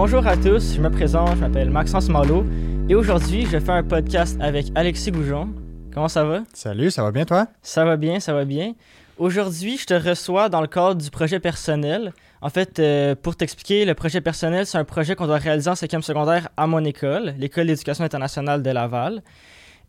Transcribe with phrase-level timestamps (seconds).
[0.00, 2.44] Bonjour à tous, je me présente, je m'appelle Maxence Marlot
[2.88, 5.52] et aujourd'hui je fais un podcast avec Alexis Goujon.
[5.92, 6.44] Comment ça va?
[6.54, 7.48] Salut, ça va bien toi?
[7.62, 8.74] Ça va bien, ça va bien.
[9.18, 12.12] Aujourd'hui, je te reçois dans le cadre du projet personnel.
[12.40, 15.74] En fait, euh, pour t'expliquer, le projet personnel, c'est un projet qu'on doit réaliser en
[15.74, 19.20] cinquième secondaire à mon école, l'école d'éducation internationale de Laval.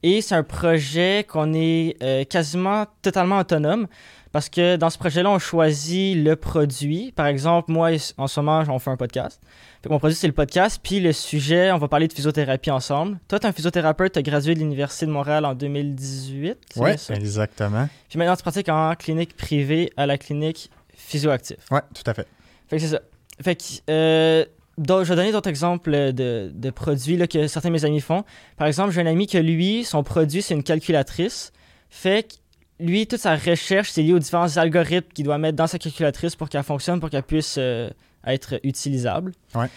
[0.01, 3.85] Et c'est un projet qu'on est euh, quasiment totalement autonome
[4.31, 7.11] parce que dans ce projet-là, on choisit le produit.
[7.11, 9.39] Par exemple, moi, en ce moment, on fait un podcast.
[9.81, 10.79] Fait mon produit, c'est le podcast.
[10.83, 13.17] Puis le sujet, on va parler de physiothérapie ensemble.
[13.27, 16.57] Toi, tu es un physiothérapeute, tu as gradué de l'Université de Montréal en 2018.
[16.75, 17.87] Oui, exactement.
[18.09, 21.57] Puis maintenant, tu pratiques en clinique privée à la clinique Physioactive.
[21.71, 22.27] Oui, tout à fait.
[22.67, 23.01] Fait que c'est ça.
[23.41, 24.45] Fait que, euh,
[24.77, 28.25] je vais donner d'autres exemples de, de produits là, que certains de mes amis font.
[28.57, 31.53] Par exemple, j'ai un ami que lui, son produit, c'est une calculatrice.
[31.89, 32.35] Fait que
[32.83, 36.35] lui, toute sa recherche, c'est lié aux différents algorithmes qu'il doit mettre dans sa calculatrice
[36.35, 37.89] pour qu'elle fonctionne, pour qu'elle puisse euh,
[38.25, 39.31] être utilisable.
[39.55, 39.67] Ouais.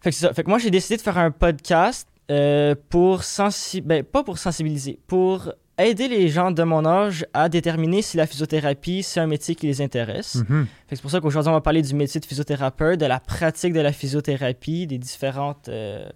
[0.00, 0.34] Fait que c'est ça.
[0.34, 4.38] Fait que moi, j'ai décidé de faire un podcast euh, pour sensibiliser, ben, pas pour
[4.38, 9.26] sensibiliser, pour aider les gens de mon âge à déterminer si la physiothérapie, c'est un
[9.26, 10.36] métier qui les intéresse.
[10.36, 10.64] Mm-hmm.
[10.64, 13.20] Fait que c'est pour ça qu'aujourd'hui, on va parler du métier de physiothérapeute, de la
[13.20, 16.08] pratique de la physiothérapie, des différentes euh,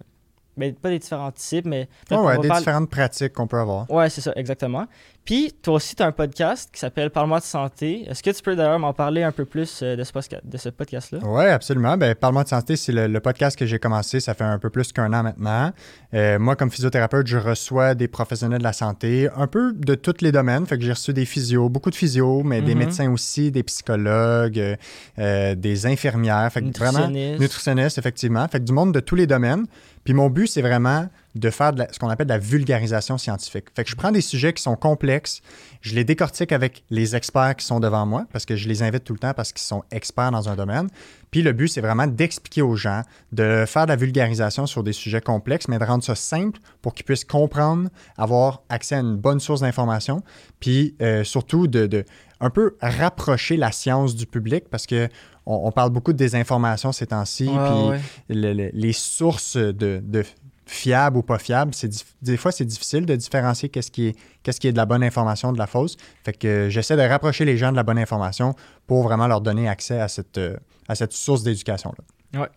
[0.57, 1.87] ben, pas des différents types, mais.
[2.09, 3.89] ouais, des différentes pratiques qu'on peut avoir.
[3.89, 4.85] Ouais, c'est ça, exactement.
[5.23, 8.09] Puis, toi aussi, tu as un podcast qui s'appelle Parle-moi de santé.
[8.09, 10.11] Est-ce que tu peux d'ailleurs m'en parler un peu plus euh, de ce,
[10.43, 11.19] de ce podcast-là?
[11.23, 11.95] Oui, absolument.
[11.95, 14.19] Ben, Parle-moi de santé, c'est le, podcast que j'ai commencé.
[14.19, 15.71] Ça fait un peu plus qu'un an maintenant.
[16.15, 20.21] Euh, moi, comme physiothérapeute, je reçois des professionnels de la santé, un peu de tous
[20.21, 20.65] les domaines.
[20.65, 22.79] Fait que j'ai reçu des physios, beaucoup de physios, mais des mhm.
[22.79, 24.75] médecins aussi, des psychologues,
[25.19, 26.51] euh, des infirmières.
[26.51, 28.47] Fait que vraiment, nutritionnistes, effectivement.
[28.47, 29.67] Fait que du monde de tous les domaines.
[30.03, 33.65] Puis mon but, c'est vraiment de faire ce qu'on appelle de la vulgarisation scientifique.
[33.73, 35.41] Fait que je prends des sujets qui sont complexes,
[35.81, 39.03] je les décortique avec les experts qui sont devant moi, parce que je les invite
[39.03, 40.89] tout le temps parce qu'ils sont experts dans un domaine.
[41.29, 44.91] Puis le but, c'est vraiment d'expliquer aux gens, de faire de la vulgarisation sur des
[44.91, 49.15] sujets complexes, mais de rendre ça simple pour qu'ils puissent comprendre, avoir accès à une
[49.15, 50.21] bonne source d'information,
[50.59, 52.03] puis euh, surtout de,
[52.41, 55.07] un peu rapprocher la science du public parce que
[55.45, 60.23] on, parle beaucoup de désinformation ces temps-ci, puis les sources de,
[60.65, 61.89] fiable ou pas fiable, c'est
[62.21, 65.03] des fois c'est difficile de différencier qu'est-ce qui est qu'est-ce qui est de la bonne
[65.03, 65.97] information de la fausse.
[66.23, 68.55] Fait que j'essaie de rapprocher les gens de la bonne information
[68.87, 70.55] pour vraiment leur donner accès à cette euh,
[70.87, 72.41] à cette source d'éducation là.
[72.41, 72.49] Ouais.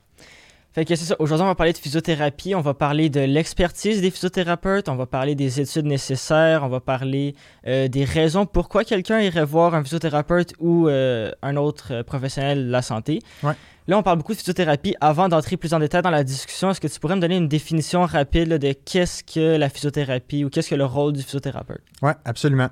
[0.74, 1.14] Fait que c'est ça.
[1.20, 5.06] Aujourd'hui, on va parler de physiothérapie, on va parler de l'expertise des physiothérapeutes, on va
[5.06, 7.36] parler des études nécessaires, on va parler
[7.68, 12.72] euh, des raisons pourquoi quelqu'un irait voir un physiothérapeute ou euh, un autre professionnel de
[12.72, 13.20] la santé.
[13.44, 13.52] Ouais.
[13.86, 14.96] Là, on parle beaucoup de physiothérapie.
[15.00, 17.48] Avant d'entrer plus en détail dans la discussion, est-ce que tu pourrais me donner une
[17.48, 21.82] définition rapide de qu'est-ce que la physiothérapie ou qu'est-ce que le rôle du physiothérapeute?
[22.02, 22.70] Oui, absolument.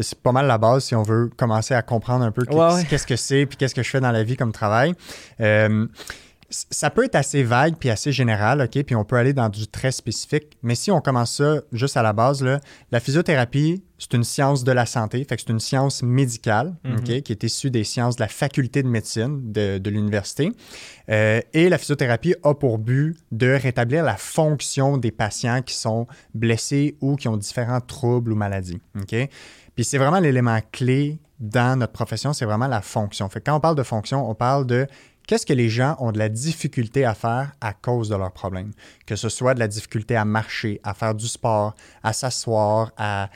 [0.00, 2.44] C'est pas mal la base si on veut commencer à comprendre un peu
[2.88, 4.94] qu'est-ce que c'est puis qu'est-ce que je fais dans la vie comme travail.
[5.40, 5.86] Euh,
[6.70, 8.82] ça peut être assez vague puis assez général, OK?
[8.84, 10.56] Puis on peut aller dans du très spécifique.
[10.62, 12.60] Mais si on commence ça juste à la base, là,
[12.92, 16.74] la physiothérapie, c'est une science de la santé, fait que c'est une science médicale.
[16.84, 17.22] OK?
[17.22, 20.52] Qui est issue des sciences de la faculté de médecine de, l'université.
[21.08, 26.06] Euh, et la physiothérapie a pour but de rétablir la fonction des patients qui sont
[26.34, 29.14] blessés ou qui ont différents troubles ou maladies, OK?
[29.74, 33.28] Puis c'est vraiment l'élément clé dans notre profession, c'est vraiment la fonction.
[33.28, 34.86] Fait que quand on parle de fonction, on parle de
[35.26, 38.72] Qu'est-ce que les gens ont de la difficulté à faire à cause de leurs problèmes?
[39.06, 43.30] Que ce soit de la difficulté à marcher, à faire du sport, à s'asseoir, à,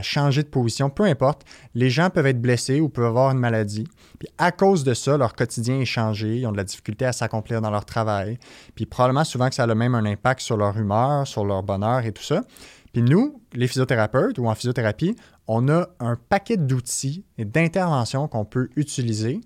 [0.00, 1.42] changer de position, peu importe.
[1.74, 3.86] Les gens peuvent être blessés ou peuvent avoir une maladie.
[4.18, 6.38] Puis à cause de ça, leur quotidien est changé.
[6.38, 8.38] Ils ont de la difficulté à s'accomplir dans leur travail.
[8.74, 12.06] Puis probablement souvent que ça a même un impact sur leur humeur, sur leur bonheur
[12.06, 12.42] et tout ça.
[12.94, 15.14] Puis nous, les physiothérapeutes ou en physiothérapie,
[15.46, 19.40] on a un paquet d'outils et d'interventions qu'on peut utiliser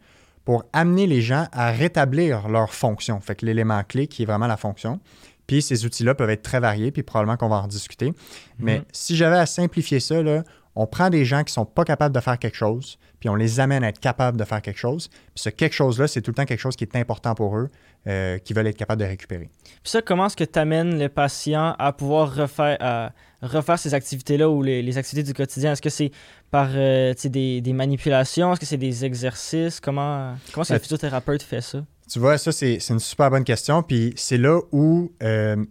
[0.49, 3.21] pour amener les gens à rétablir leur fonction.
[3.21, 4.99] Fait que l'élément clé qui est vraiment la fonction.
[5.47, 8.15] Puis ces outils-là peuvent être très variés, puis probablement qu'on va en discuter.
[8.59, 8.85] Mais mhm.
[8.91, 12.15] si j'avais à simplifier ça, là, on prend des gens qui ne sont pas capables
[12.15, 15.09] de faire quelque chose, puis on les amène à être capables de faire quelque chose.
[15.09, 17.69] Puis ce quelque chose-là, c'est tout le temps quelque chose qui est important pour eux,
[18.07, 19.51] euh, qui veulent être capables de récupérer.
[19.65, 23.13] Puis ça, comment est-ce que tu amènes le patient à pouvoir refaire, à
[23.43, 25.73] refaire ces activités-là ou les, activités du quotidien?
[25.73, 26.13] Est-ce que c'est
[26.51, 28.53] par euh, des, des, manipulations?
[28.53, 29.81] Est-ce que c'est des exercices?
[29.81, 31.85] Comment, comment est-ce que le euh, physiothérapeute fait ça?
[32.11, 33.83] Tu vois, ça, c'est une super bonne question.
[33.83, 35.13] Puis c'est là où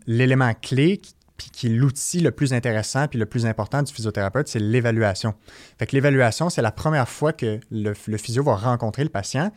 [0.06, 1.02] l'élément clé
[1.38, 5.36] puis qui est l'outil le plus intéressant puis le plus important du physiothérapeute, c'est l'évaluation.
[5.78, 9.52] Fait que l'évaluation, c'est la première fois que le, le, physio va rencontrer le patient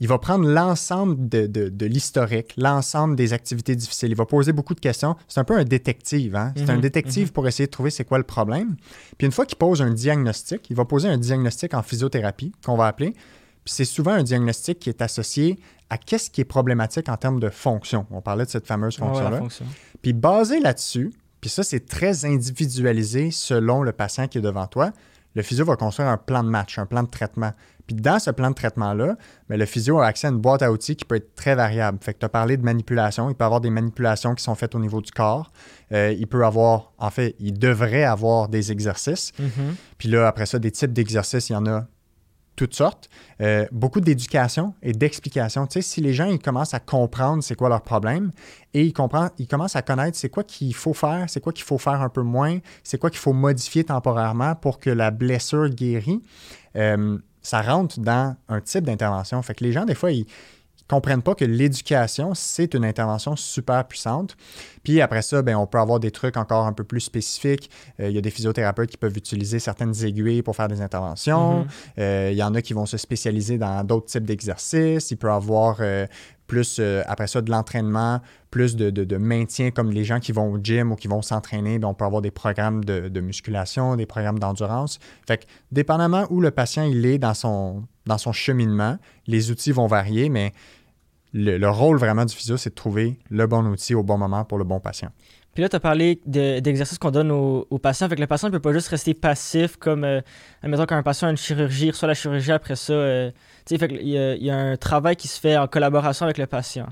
[0.00, 4.10] il va prendre l'ensemble de, l'historique, l'ensemble des activités difficiles.
[4.10, 5.16] Il va poser beaucoup de questions.
[5.26, 6.36] C'est un peu un détective.
[6.36, 6.52] Hein?
[6.56, 7.32] C'est un mhm, détective mhm.
[7.32, 8.76] pour essayer de trouver c'est quoi le problème.
[9.16, 12.76] Puis une fois qu'il pose un diagnostic, il va poser un diagnostic en physiothérapie qu'on
[12.76, 13.12] va appeler.
[13.64, 15.58] Puis c'est souvent un diagnostic qui est associé
[15.90, 18.06] à qu'est-ce qui est problématique en termes de fonction.
[18.10, 19.40] On parlait de cette fameuse fonction-là.
[20.00, 24.92] puis basé là-dessus, puis ça, c'est très individualisé selon le patient qui est devant toi.
[25.38, 27.52] Le physio va construire un plan de match, un plan de traitement.
[27.86, 29.14] Puis dans ce plan de traitement-là,
[29.48, 31.54] mais ben, le physio a accès à une boîte à outils qui peut être très
[31.54, 31.98] variable.
[32.00, 33.30] Fait que tu as parlé de manipulation.
[33.30, 35.52] Il peut avoir des manipulations qui sont faites au niveau du corps.
[35.92, 39.32] Euh, il peut avoir, en fait, il devrait avoir des exercices.
[39.40, 39.74] Mm-hmm.
[39.96, 41.86] Puis là, après ça, des types d'exercices, il y en a
[42.58, 43.08] toutes sortes.
[43.40, 45.66] Euh, beaucoup d'éducation et d'explication.
[45.66, 48.32] Tu sais, si les gens ils commencent à comprendre c'est quoi leur problème
[48.74, 51.64] et ils, comprennent, ils commencent à connaître c'est quoi qu'il faut faire, c'est quoi qu'il
[51.64, 55.68] faut faire un peu moins, c'est quoi qu'il faut modifier temporairement pour que la blessure
[55.68, 56.20] guérit,
[56.74, 59.40] euh, ça rentre dans un type d'intervention.
[59.42, 60.26] Fait que les gens, des fois, ils,
[60.88, 64.36] comprennent pas que l'éducation, c'est une intervention super puissante.
[64.82, 67.70] Puis après ça, ben, on peut avoir des trucs encore un peu plus spécifiques.
[68.00, 71.64] Euh, il y a des physiothérapeutes qui peuvent utiliser certaines aiguilles pour faire des interventions.
[71.64, 71.66] Mm-hmm.
[71.98, 75.10] Euh, il y en a qui vont se spécialiser dans d'autres types d'exercices.
[75.10, 76.06] Il peut avoir euh,
[76.46, 80.92] plus, après ça, de l'entraînement, plus de, maintien, comme les gens qui vont au gym
[80.92, 84.98] ou qui vont s'entraîner, ben, on peut avoir des programmes de, musculation, des programmes d'endurance.
[85.26, 88.96] Fait que, dépendamment où le patient il est dans son, dans son cheminement,
[89.26, 90.54] les outils vont varier, mais
[91.32, 94.58] le, rôle vraiment du physio, c'est de trouver le bon outil au bon moment pour
[94.58, 95.10] le bon patient.
[95.54, 98.08] Puis là, tu as parlé d'exercices qu'on donne aux, patients.
[98.08, 100.20] Fait que le patient ne peut pas juste rester passif comme, euh,
[100.62, 102.92] admettons, quand un patient a une chirurgie, il reçoit la chirurgie après ça.
[102.92, 103.30] Euh,
[103.66, 106.46] tu sais, fait il, y a, un travail qui se fait en collaboration avec le
[106.46, 106.86] patient.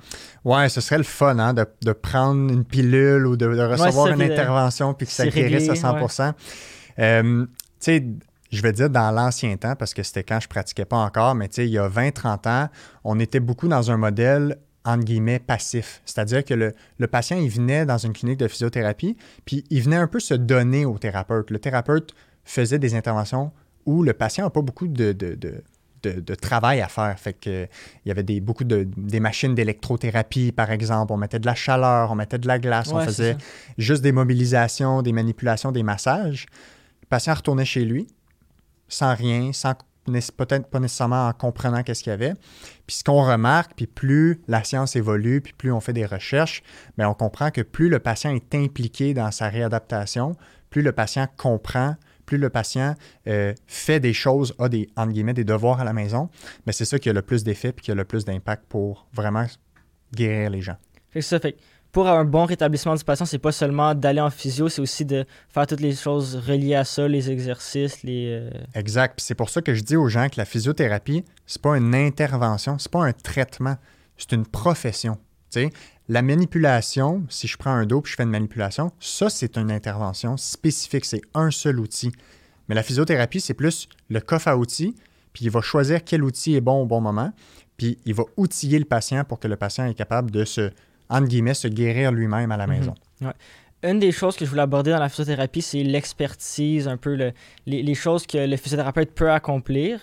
[0.45, 4.95] Ouais, ce serait le fun, hein, de, prendre une pilule ou de, recevoir une intervention
[4.95, 6.35] puis que ça guérisse à 100
[6.99, 7.49] euh, Tu
[7.79, 8.05] sais,
[8.51, 11.47] je vais dire dans l'ancien temps, parce que c'était quand je pratiquais pas encore, mais
[11.47, 12.69] il y a 20-30 ans,
[13.05, 16.01] on était beaucoup dans un modèle entre guillemets, passif.
[16.05, 20.07] C'est-à-dire que le, patient, il venait dans une clinique de physiothérapie, puis il venait un
[20.07, 21.51] peu se donner au thérapeute.
[21.51, 22.15] Le thérapeute
[22.45, 23.53] faisait des interventions
[23.85, 27.19] où le patient n'a pas beaucoup de, de, travail à faire.
[27.19, 27.67] Fait que,
[28.05, 31.13] il y avait des, beaucoup de des machines d'électrothérapie, par exemple.
[31.13, 33.37] On mettait de la chaleur, on mettait de la glace, on faisait
[33.77, 36.47] juste des mobilisations, des manipulations, des massages.
[37.03, 38.07] Le patient retournait chez lui,
[38.89, 39.75] sans rien, sans
[40.37, 42.35] peut-être pas nécessairement en comprenant qu'est-ce qu'il y avait.
[42.87, 46.63] Puis ce qu'on remarque, puis plus la science évolue, puis plus on fait des recherches,
[46.97, 50.37] bien, on comprend que plus le patient est impliqué dans sa réadaptation,
[50.71, 52.95] plus le patient comprend, plus le patient
[53.29, 54.89] euh, fait des choses, a des,
[55.45, 56.29] devoirs à la maison,
[56.67, 59.07] mais c'est ça qui a le plus d'effet puis qui a le plus d'impact pour
[59.13, 59.47] vraiment
[60.13, 60.77] guérir les gens.
[61.13, 61.57] C'est ça, fait
[61.97, 65.25] pour un bon rétablissement du patient, c'est pas seulement d'aller en physio, c'est aussi de
[65.49, 68.39] faire toutes les choses reliées à ça, les exercices, les.
[68.39, 69.19] Euh, exact.
[69.19, 72.79] C'est pour ça que je dis aux gens que la physiothérapie, c'est pas une intervention,
[72.79, 73.79] c'est pas un traitement,
[74.19, 75.17] c'est une profession.
[75.49, 75.71] sais,
[76.07, 79.71] La manipulation, si je prends un dos et je fais une manipulation, ça, c'est une
[79.71, 82.13] intervention spécifique, c'est un seul outil.
[82.69, 84.95] Mais la physiothérapie, c'est plus le coffre à outils,
[85.33, 87.33] puis il va choisir quel outil est bon au bon moment,
[87.79, 90.73] puis il va outiller le patient pour que le patient est capable de se
[91.09, 92.79] entre guillemets, se guérir lui-même à la mhm.
[92.79, 92.95] maison.
[93.83, 97.33] Une des choses que je voulais aborder dans la physiothérapie, c'est l'expertise, un peu
[97.67, 100.01] les, choses que le physiothérapeute peut accomplir.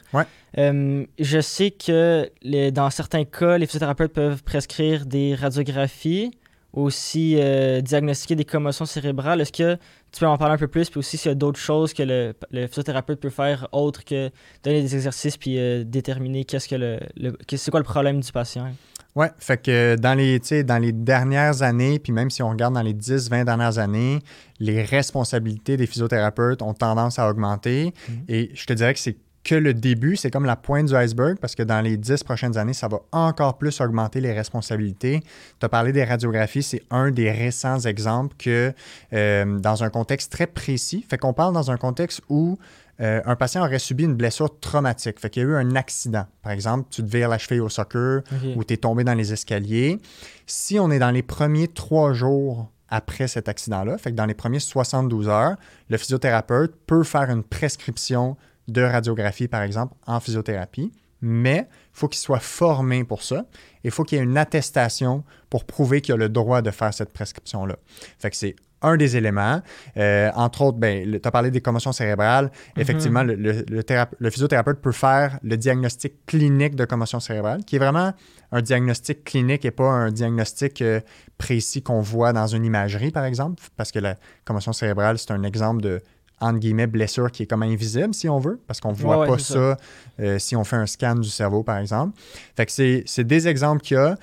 [0.58, 2.30] Euh, je sais que
[2.70, 6.32] dans certains cas, les physiothérapeutes peuvent prescrire des radiographies,
[6.74, 9.42] aussi euh, diagnostiquer des commotions cérébrales.
[9.42, 9.76] Est-ce que
[10.12, 12.04] tu peux en parler un peu plus, puis aussi s'il y a d'autres choses que
[12.04, 14.32] le, physiothérapeute peut faire autre que
[14.64, 17.00] donner des exercices puis euh, déterminer qu'est-ce que le,
[17.48, 18.72] c'est quoi le problème du patient?
[19.16, 22.82] Oui, fait que dans les, dans les dernières années, puis même si on regarde dans
[22.82, 24.20] les 10-20 dernières années,
[24.60, 27.94] les responsabilités des physiothérapeutes ont tendance à augmenter.
[28.10, 28.14] Mm-hmm.
[28.28, 31.38] Et je te dirais que c'est que le début, c'est comme la pointe du iceberg
[31.40, 35.22] parce que dans les 10 prochaines années, ça va encore plus augmenter les responsabilités.
[35.60, 38.74] Tu as parlé des radiographies, c'est un des récents exemples que
[39.12, 42.58] euh, dans un contexte très précis, fait qu'on parle dans un contexte où
[43.02, 45.20] euh, un patient aurait subi une blessure traumatique.
[45.20, 46.26] Fait qu'il y a eu un accident.
[46.42, 48.22] Par exemple, tu te vires la cheville au soccer
[48.56, 50.00] ou tu es tombé dans les escaliers.
[50.46, 54.36] Si on est dans les premiers trois jours après cet accident-là, fait que dans les
[54.36, 55.56] premiers 72 heures,
[55.90, 62.08] le physiothérapeute peut faire une prescription de radiographie, par exemple, en physiothérapie, mais il faut
[62.08, 63.46] qu'il soit formé pour ça.
[63.84, 66.94] Il faut qu'il y ait une attestation pour prouver qu'il a le droit de faire
[66.94, 67.78] cette prescription-là.
[68.20, 69.62] Fait que c'est un des éléments.
[69.98, 72.46] Euh, entre autres, ben, tu as parlé des commotions cérébrales.
[72.46, 72.82] Mhm.
[72.82, 78.14] Effectivement, le, le, physiothérapeute peut faire le diagnostic clinique de commotion cérébrale, qui est vraiment
[78.52, 81.00] un diagnostic clinique et pas un diagnostic euh,
[81.38, 85.44] précis qu'on voit dans une imagerie, par exemple, parce que la commotion cérébrale, c'est un
[85.44, 86.02] exemple de
[86.40, 89.38] entre guillemets, blessure qui est comme invisible, si on veut, parce qu'on ne voit pas
[89.38, 89.78] ça,
[90.20, 92.20] euh, si on fait un scan du cerveau, par exemple.
[92.58, 92.72] Fait que
[93.06, 94.18] c'est des exemples qu'il y a,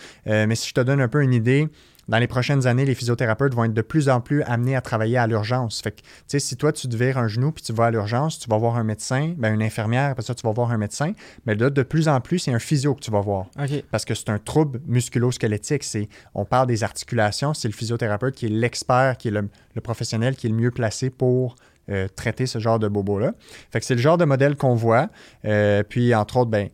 [0.47, 1.67] mais si je te donne un peu une idée,
[2.11, 5.17] dans les prochaines années, les physiothérapeutes vont être de plus en plus amenés à travailler
[5.17, 5.81] à l'urgence.
[5.81, 7.91] Fait que, tu sais, si toi, tu te vires un genou puis tu vas à
[7.93, 10.77] l'urgence, tu vas voir un médecin, ben, une infirmière, après ça, tu vas voir un
[10.77, 11.13] médecin.
[11.47, 13.47] Mais là, de plus en plus, c'est un physio que tu vas voir.
[13.93, 15.85] Parce que c'est un trouble musculo-squelettique.
[16.35, 19.49] on parle des articulations, c'est le physiothérapeute qui est l'expert, qui est le,
[19.81, 21.55] professionnel qui est le mieux placé pour
[21.91, 23.35] euh, traiter ce genre de bobo-là.
[23.71, 25.11] Fait que c'est le genre de modèle qu'on voit.
[25.45, 26.71] Euh, puis, entre autres, ben,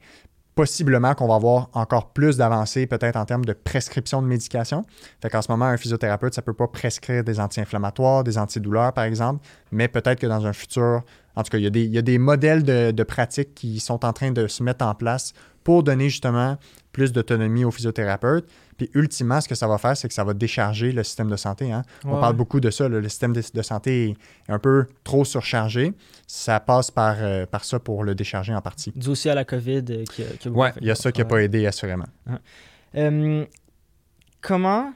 [0.57, 4.85] possiblement qu'on va avoir encore plus d'avancées peut-être en termes de prescription de médication.
[5.21, 8.93] Fait qu'en ce moment, un physiothérapeute, ça ne peut pas prescrire des anti-inflammatoires, des antidouleurs,
[8.95, 11.03] par exemple, mais peut-être que dans un futur,
[11.37, 14.33] en tout cas, il y a des, modèles de, de pratiques qui sont en train
[14.33, 16.57] de se mettre en place pour donner justement
[16.93, 18.49] plus d'autonomie aux physiothérapeutes.
[18.76, 21.37] Puis ultimement, ce que ça va faire, c'est que ça va décharger le système de
[21.37, 21.73] santé.
[21.73, 21.83] Hein.
[22.04, 22.88] On parle beaucoup de ça.
[22.88, 24.16] le système de, santé
[24.49, 25.92] est un peu trop surchargé.
[26.26, 28.92] Ça passe par, euh, par ça pour le décharger en partie.
[28.95, 31.25] Dû aussi à la COVID euh, qui, qui Oui, il y a ça qui n'a
[31.25, 32.06] pas aidé, assurément.
[32.97, 33.45] Euh,
[34.40, 34.92] comment.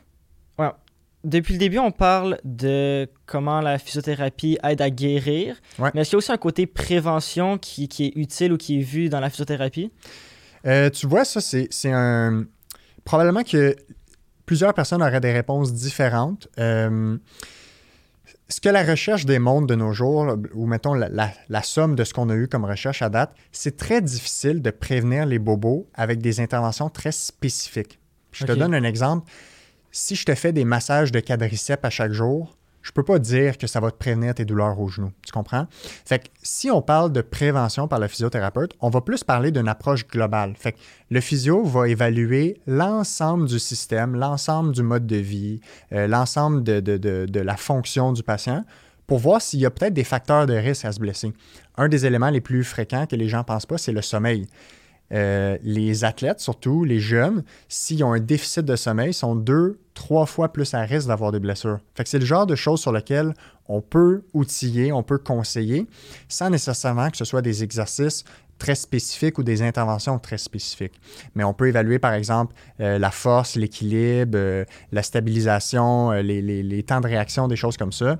[1.22, 5.60] Depuis le début, on parle de comment la physiothérapie aide à guérir.
[5.78, 8.80] Mais est-ce qu'il y a aussi un côté prévention qui, qui, est utile ou qui
[8.80, 9.92] est vu dans la physiothérapie?
[10.64, 12.46] tu vois, ça, c'est un
[13.11, 13.75] probablement que
[14.47, 16.47] plusieurs personnes auraient des réponses différentes.
[16.61, 17.19] Euh,
[18.49, 22.31] ce que la recherche démontre de nos jours, ou mettons la, somme de ce qu'on
[22.31, 26.38] a eu comme recherche à date, c'est très difficile de prévenir les bobos avec des
[26.38, 27.99] interventions très spécifiques.
[28.31, 29.29] Je te donne un exemple.
[29.90, 33.58] Si je te fais des massages de quadriceps à chaque jour, je peux pas dire
[33.58, 35.12] que ça va te prévenir tes douleurs au genou.
[35.25, 35.66] Tu comprends?
[35.70, 39.68] Fait que si on parle de prévention par le physiothérapeute, on va plus parler d'une
[39.68, 40.54] approche globale.
[40.56, 40.78] Fait que
[41.10, 45.60] le physio va évaluer l'ensemble du système, l'ensemble du mode de vie,
[45.92, 48.64] euh, l'ensemble de, de, la fonction du patient
[49.06, 51.32] pour voir s'il y a peut-être des facteurs de risque à se blesser.
[51.76, 54.46] Un des éléments les plus fréquents que les gens ne pensent pas, c'est le sommeil.
[55.12, 60.26] Euh, les athlètes, surtout les jeunes, s'ils ont un déficit de sommeil, sont deux, trois
[60.26, 61.79] fois plus à risque d'avoir des blessures.
[62.05, 63.35] C'est le genre de choses sur lesquelles
[63.67, 65.87] on peut outiller, on peut conseiller,
[66.29, 68.25] sans nécessairement que ce soit des exercices
[68.59, 71.00] très spécifiques ou des interventions très spécifiques.
[71.35, 76.83] Mais on peut évaluer, par exemple, euh, la force, l'équilibre, euh, la stabilisation, les, les,
[76.83, 78.19] temps de réaction, des choses comme ça.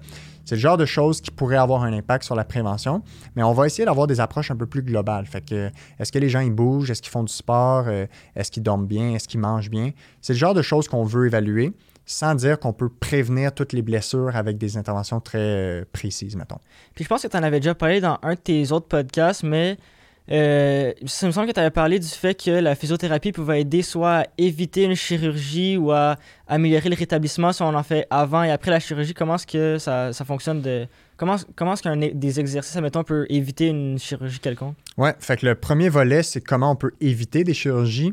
[0.51, 3.05] C'est le genre de choses qui pourraient avoir un impact sur la prévention,
[3.37, 5.25] mais on va essayer d'avoir des approches un peu plus globales.
[5.27, 8.51] Fait que, est-ce que les gens ils bougent, est-ce qu'ils font du sport, euh, est-ce
[8.51, 9.93] qu'ils dorment bien, est-ce qu'ils mangent bien?
[10.21, 11.73] C'est le genre de choses qu'on veut évaluer
[12.05, 16.59] sans dire qu'on peut prévenir toutes les blessures avec des interventions très euh, précises, mettons.
[16.97, 19.45] Puis je pense que tu en avais déjà parlé dans un de tes autres podcasts,
[19.45, 19.77] mais
[20.33, 23.83] euh, ça me semble que tu avais parlé du fait que la physiothérapie pouvait aider
[23.83, 28.45] soit à éviter une chirurgie ou à améliorer le rétablissement si on en fait avant
[28.45, 29.13] et après la chirurgie.
[29.13, 30.87] Comment est-ce que ça, ça, fonctionne de...
[31.17, 34.77] Comment, comment est-ce qu'un des exercices, admettons, peut éviter une chirurgie quelconque?
[34.97, 38.13] Oui, fait que le premier volet, c'est comment on peut éviter des chirurgies.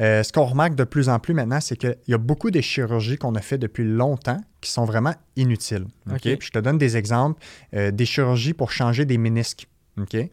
[0.00, 2.60] Euh, ce qu'on remarque de plus en plus maintenant, c'est qu'il y a beaucoup de
[2.60, 5.86] chirurgies qu'on a fait depuis longtemps qui sont vraiment inutiles.
[6.10, 6.20] OK?
[6.22, 7.40] Puis je te donne des exemples.
[7.74, 9.68] Euh, des chirurgies pour changer des ménisques.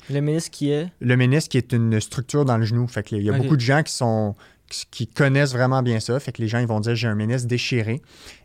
[0.10, 0.88] Le ménisque qui est?
[1.00, 2.88] Le ménisque qui est une structure dans le genou.
[2.88, 4.36] Fait que il y a beaucoup de gens qui sont
[4.70, 6.20] qui connaissent vraiment bien ça.
[6.20, 8.02] Fait que les gens ils vont dire j'ai un ménisque déchiré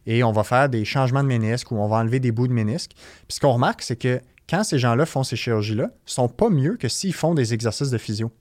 [0.06, 2.52] et on va faire des changements de ménisque ou on va enlever des bouts de
[2.52, 2.92] ménisque.
[2.94, 6.50] Puis ce qu'on remarque, c'est que quand ces gens-là font ces chirurgies-là, ils sont pas
[6.50, 8.32] mieux que s'ils font des exercices de physio.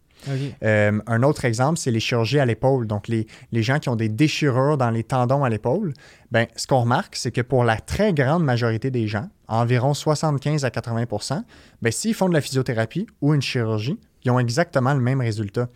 [0.64, 2.88] Euh, un autre exemple, c'est les chirurgies à l'épaule.
[2.88, 5.94] Donc, les, gens qui ont des déchirures dans les tendons à l'épaule,
[6.32, 10.66] ben, ce qu'on remarque, c'est que pour la très grande majorité des gens, environ 75
[10.66, 11.44] à 80%
[11.82, 15.70] ben, s'ils font de la physiothérapie ou une chirurgie, ils ont exactement le même résultat.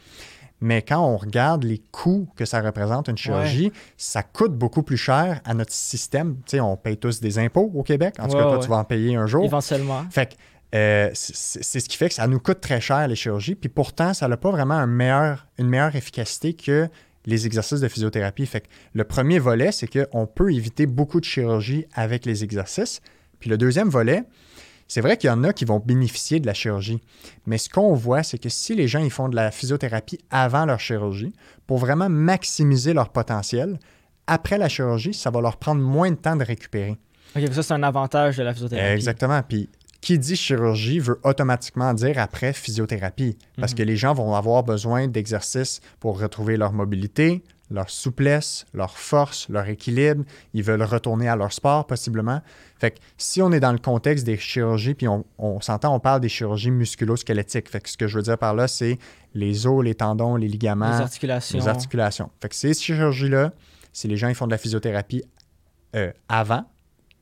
[0.63, 4.95] Mais quand on regarde les coûts que ça représente, une chirurgie, ça coûte beaucoup plus
[4.95, 6.37] cher à notre système.
[6.45, 8.15] Tu sais, on paye tous des impôts au Québec.
[8.17, 9.43] En tout cas, toi, tu vas en payer un jour.
[9.43, 10.05] Éventuellement.
[10.09, 10.35] Fait que
[10.73, 14.13] euh, c'est ce qui fait que ça nous coûte très cher les chirurgies, puis pourtant,
[14.13, 16.89] ça n'a pas vraiment un meilleur, une meilleure efficacité que
[17.25, 18.45] les exercices de physiothérapie.
[18.45, 23.01] Fait que le premier volet, c'est qu'on peut éviter beaucoup de chirurgie avec les exercices.
[23.39, 24.23] Puis le deuxième volet,
[24.87, 27.01] c'est vrai qu'il y en a qui vont bénéficier de la chirurgie,
[27.45, 30.65] mais ce qu'on voit, c'est que si les gens ils font de la physiothérapie avant
[30.65, 31.33] leur chirurgie,
[31.67, 33.79] pour vraiment maximiser leur potentiel,
[34.27, 36.97] après la chirurgie, ça va leur prendre moins de temps de récupérer.
[37.35, 38.93] OK, ça, c'est un avantage de la physiothérapie.
[38.93, 39.41] Exactement.
[39.41, 39.69] Puis
[40.03, 43.77] qui dit chirurgie veut automatiquement dire après physiothérapie, parce mhm.
[43.77, 47.41] que les gens vont avoir besoin d'exercices pour retrouver leur mobilité,
[47.71, 50.25] leur souplesse, leur force, leur équilibre.
[50.53, 52.41] Ils veulent retourner à leur sport possiblement.
[52.77, 56.19] Fait que si on est dans le contexte des chirurgies, puis on, s'entend, on parle
[56.19, 57.69] des chirurgies musculo-squelettiques.
[57.69, 58.99] Fait que ce que je veux dire par là, c'est
[59.33, 61.57] les os, les tendons, les ligaments, les articulations.
[61.57, 62.29] Les articulations.
[62.41, 63.53] Fait que ces chirurgies-là,
[63.93, 65.23] si les gens ils font de la physiothérapie
[65.95, 66.65] euh, avant,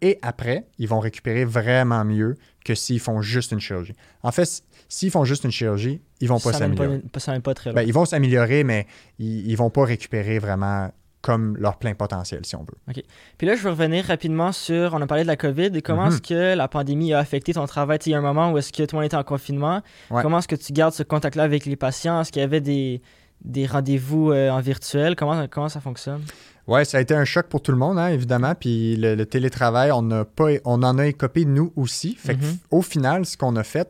[0.01, 3.93] et après, ils vont récupérer vraiment mieux que s'ils font juste une chirurgie.
[4.23, 7.01] En fait, s'ils font juste une chirurgie, ils vont pas s'améliorer.
[7.17, 8.87] Ça pas très ben, ils vont s'améliorer, mais
[9.19, 10.91] ils, ne vont pas récupérer vraiment
[11.21, 12.77] comme leur plein potentiel, si on veut.
[12.89, 13.03] OK.
[13.37, 16.07] Puis là, je veux revenir rapidement sur, on a parlé de la COVID, et comment
[16.07, 16.13] mhm.
[16.13, 17.99] est-ce que la pandémie a affecté ton travail?
[18.07, 19.81] Il y a un moment où est-ce que tout le monde était en confinement.
[20.09, 22.21] Comment est-ce que tu gardes ce contact-là avec les patients?
[22.21, 23.03] Est-ce qu'il y avait des,
[23.43, 25.15] des rendez-vous euh, en virtuel?
[25.15, 26.21] Comment, comment ça fonctionne?
[26.67, 28.53] Oui, ça a été un choc pour tout le monde, hein, évidemment.
[28.55, 32.15] Puis le, télétravail, on, a pas, on en a écopé nous aussi.
[32.15, 32.57] Fait mhm.
[32.69, 33.89] au final, ce qu'on a fait,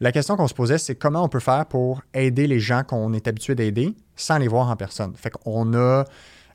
[0.00, 3.12] la question qu'on se posait, c'est comment on peut faire pour aider les gens qu'on
[3.12, 5.14] est habitué d'aider sans les voir en personne.
[5.16, 6.04] Fait qu'on a,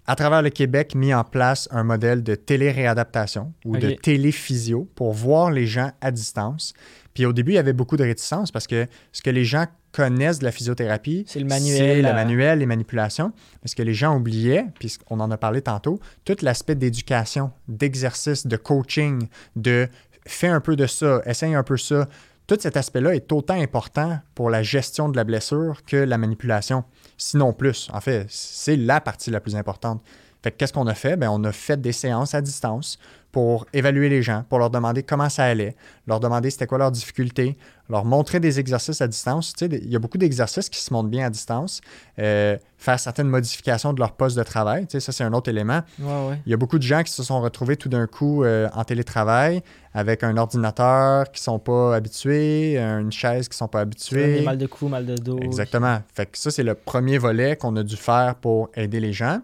[0.06, 5.14] à travers le Québec, mis en place un modèle de télé-réadaptation ou de téléphysio pour
[5.14, 6.74] voir les gens à distance.
[7.14, 9.66] Puis au début, il y avait beaucoup de réticence parce que ce que les gens
[9.98, 13.34] connaissent de la physiothérapie, c'est le manuel, le manuel, les manipulations.
[13.62, 18.58] Parce que les gens oubliaient, puisqu'on en a parlé tantôt, tout l'aspect d'éducation, d'exercice, de
[18.58, 19.90] coaching, de
[20.28, 22.08] fais un peu de ça, essaye un peu ça.
[22.46, 26.84] Tout cet aspect-là est autant important pour la gestion de la blessure que la manipulation,
[27.18, 27.90] sinon plus.
[27.92, 30.04] En fait, c'est la partie la plus importante.
[30.44, 31.18] Fait qu'est-ce qu'on a fait?
[31.18, 33.00] Bien, on a fait des séances à distance
[33.32, 35.76] pour évaluer les gens, pour leur demander comment ça allait,
[36.08, 37.58] leur demander c'était quoi leurs difficultés,
[37.90, 39.54] leur montrer des exercices à distance.
[39.54, 41.82] Tu sais, il y a beaucoup d'exercices qui se montrent bien à distance.
[42.20, 45.50] Euh, faire certaines modifications de leur poste de travail, tu sais, ça c'est un autre
[45.50, 45.82] élément.
[46.00, 48.84] Il y a beaucoup de gens qui se sont retrouvés tout d'un coup euh, en
[48.84, 49.62] télétravail
[49.94, 54.42] avec un ordinateur qui sont pas habitués, une chaise qui sont pas habitués.
[54.42, 55.40] Mal de cou, mal de dos.
[55.42, 56.02] Exactement.
[56.14, 59.42] Fait que ça c'est le premier volet qu'on a dû faire pour aider les gens.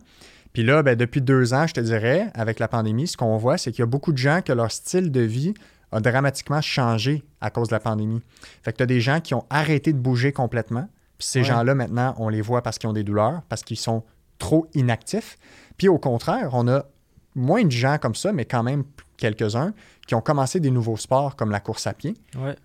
[0.53, 3.57] Puis là, ben, depuis deux ans, je te dirais, avec la pandémie, ce qu'on voit,
[3.57, 5.53] c'est qu'il y a beaucoup de gens que leur style de vie
[5.91, 8.21] a dramatiquement changé à cause de la pandémie.
[8.61, 10.87] Fait que tu as des gens qui ont arrêté de bouger complètement.
[11.17, 14.03] Puis ces gens-là, maintenant, on les voit parce qu'ils ont des douleurs, parce qu'ils sont
[14.39, 15.37] trop inactifs.
[15.77, 16.85] Puis au contraire, on a
[17.35, 18.83] moins de gens comme ça, mais quand même
[19.17, 19.73] quelques-uns,
[20.07, 22.15] qui ont commencé des nouveaux sports comme la course à pied.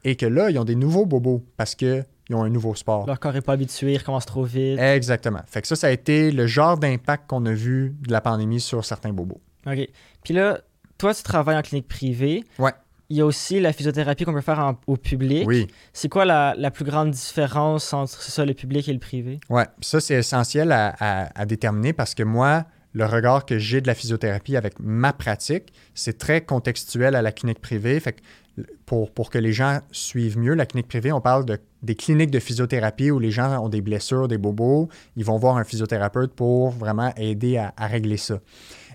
[0.05, 3.07] Et que là, ils ont des nouveaux bobos parce que ils ont un nouveau sport.
[3.07, 4.79] Leur corps n'est pas habitué, ils recommencent trop vite.
[4.79, 5.41] Exactement.
[5.47, 8.61] Fait que ça, ça a été le genre d'impact qu'on a vu de la pandémie
[8.61, 9.41] sur certains bobos.
[9.67, 9.89] OK.
[10.23, 10.61] Puis là,
[10.99, 12.45] toi, tu travailles en clinique privée.
[12.59, 12.73] Ouais.
[13.11, 15.47] Il y a aussi la physiothérapie qu'on peut faire au public.
[15.47, 15.67] Oui.
[15.95, 19.41] C'est quoi la, plus grande différence entre ça, le public et le privé?
[19.49, 20.95] Oui, ça, c'est essentiel à,
[21.35, 25.73] à, déterminer parce que moi, le regard que j'ai de la physiothérapie avec ma pratique,
[25.95, 27.99] c'est très contextuel à la clinique privée.
[27.99, 28.21] Fait que
[28.89, 32.31] pour, pour, que les gens suivent mieux la clinique privée, on parle de, des cliniques
[32.31, 34.89] de physiothérapie où les gens ont des blessures, des bobos.
[35.15, 38.41] Ils vont voir un physiothérapeute pour vraiment aider à, régler ça.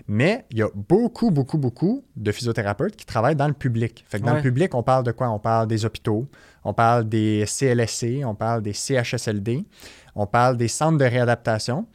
[0.08, 4.04] Mais il y a beaucoup, beaucoup, beaucoup de physiothérapeutes qui travaillent dans le public.
[4.08, 5.30] Fait que dans le public, on parle de quoi?
[5.30, 6.26] On parle des hôpitaux,
[6.64, 9.64] on parle des CLSC, on parle des CHSLD,
[10.16, 11.86] on parle des centres de réadaptation.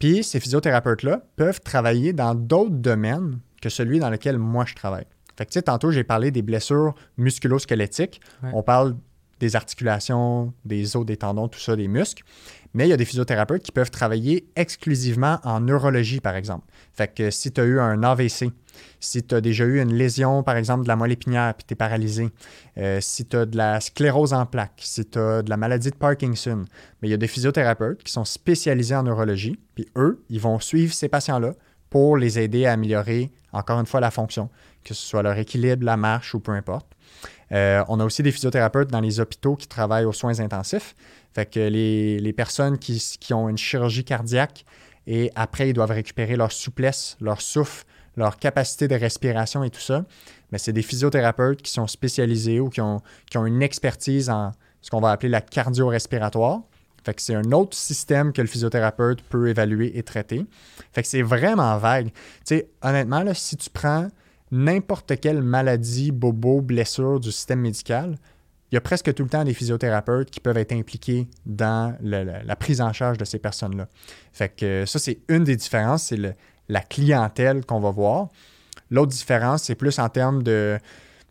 [0.00, 5.06] Puis ces physiothérapeutes-là peuvent travailler dans d'autres domaines que celui dans lequel moi je travaille.
[5.36, 8.20] Fait que, tu sais, tantôt, j'ai parlé des blessures musculo-squelettiques.
[8.52, 8.96] On parle
[9.40, 12.24] des articulations, des os, des tendons, tout ça, des muscles.
[12.72, 16.66] Mais il y a des physiothérapeutes qui peuvent travailler exclusivement en neurologie, par exemple.
[16.92, 18.50] Fait que si tu as eu un AVC,
[18.98, 21.74] si tu as déjà eu une lésion, par exemple, de la moelle épinière, puis tu
[21.74, 22.30] es paralysé,
[22.78, 25.90] euh, si tu as de la sclérose en plaques, si tu as de la maladie
[25.90, 26.64] de Parkinson,
[27.00, 30.58] mais il y a des physiothérapeutes qui sont spécialisés en neurologie, puis eux, ils vont
[30.58, 31.52] suivre ces patients-là
[31.90, 34.50] pour les aider à améliorer, encore une fois, la fonction,
[34.84, 36.86] que ce soit leur équilibre, la marche ou peu importe.
[37.52, 40.94] Euh, on a aussi des physiothérapeutes dans les hôpitaux qui travaillent aux soins intensifs.
[41.34, 44.64] Fait que les, personnes qui, ont une chirurgie cardiaque
[45.06, 47.84] et après, ils doivent récupérer leur souplesse, leur souffle,
[48.16, 50.04] leur capacité de respiration et tout ça,
[50.52, 53.02] mais c'est des physiothérapeutes qui sont spécialisés ou qui ont,
[53.34, 56.60] une expertise en ce qu'on va appeler la cardio-respiratoire.
[57.04, 60.46] Fait que c'est un autre système que le physiothérapeute peut évaluer et traiter.
[60.92, 62.06] Fait que c'est vraiment vague.
[62.06, 62.12] Tu
[62.44, 64.08] sais, honnêtement, si tu prends
[64.54, 68.16] n'importe quelle maladie, bobo, blessure du système médical,
[68.70, 72.56] il y a presque tout le temps des physiothérapeutes qui peuvent être impliqués dans la,
[72.56, 73.88] prise en charge de ces personnes-là.
[74.32, 76.36] Fait que ça, c'est une des différences, c'est
[76.68, 78.28] la clientèle qu'on va voir.
[78.90, 80.78] L'autre différence, c'est plus en termes de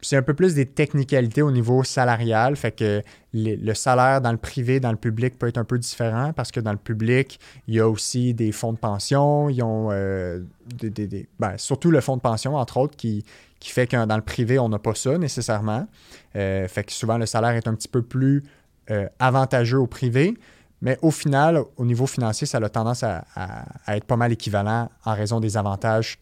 [0.03, 3.01] c'est un peu plus des technicalités au niveau salarial, fait que
[3.33, 6.59] le salaire dans le privé, dans le public peut être un peu différent parce que
[6.59, 10.41] dans le public, il y a aussi des fonds de pension, ils ont euh,
[10.75, 13.23] des, ben, surtout le fonds de pension, entre autres, qui,
[13.59, 15.87] qui fait que dans le privé, on n'a pas ça nécessairement.
[16.35, 18.43] Euh, fait que souvent, le salaire est un petit peu plus
[18.91, 20.35] euh, avantageux au privé.
[20.81, 24.89] Mais au final, au niveau financier, ça a tendance à, à être pas mal équivalent
[25.05, 26.17] en raison des avantages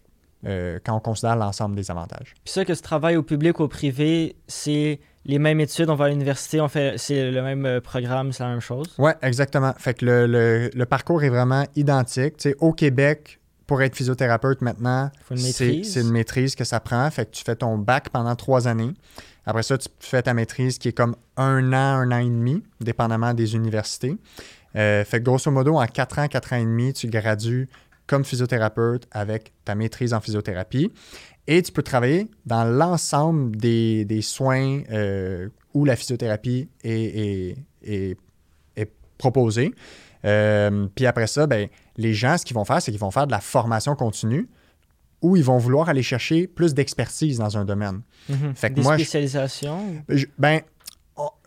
[0.46, 2.34] euh, quand on considère l'ensemble des avantages.
[2.44, 5.96] Puis ça, que ce travail au public ou au privé, c'est les mêmes études, on
[5.96, 8.88] va à l'université, on fait, c'est le même euh, programme, c'est la même chose?
[8.98, 9.74] Oui, exactement.
[9.78, 12.48] Fait que le, le, parcours est vraiment identique.
[12.60, 17.10] au Québec, pour être physiothérapeute maintenant, c'est une maîtrise que ça prend.
[17.12, 18.94] Fait que tu fais ton bac pendant trois années.
[19.46, 22.64] Après ça, tu fais ta maîtrise qui est comme un an, un an et demi,
[22.80, 24.18] dépendamment des universités.
[24.76, 27.70] Euh, fait que grosso modo, en quatre ans, quatre ans et demi, tu gradues
[28.12, 30.92] comme physiothérapeute avec ta maîtrise en physiothérapie.
[31.48, 38.18] Et tu peux travailler dans l'ensemble des, soins euh, où la physiothérapie est, est,
[39.18, 39.72] proposée.
[40.26, 43.28] Euh, puis après ça, ben, les gens, ce qu'ils vont faire, c'est qu'ils vont faire
[43.28, 44.50] de la formation continue
[45.22, 48.02] où ils vont vouloir aller chercher plus d'expertise dans un domaine.
[48.56, 50.04] Fait que Des spécialisations?
[50.38, 50.62] ben,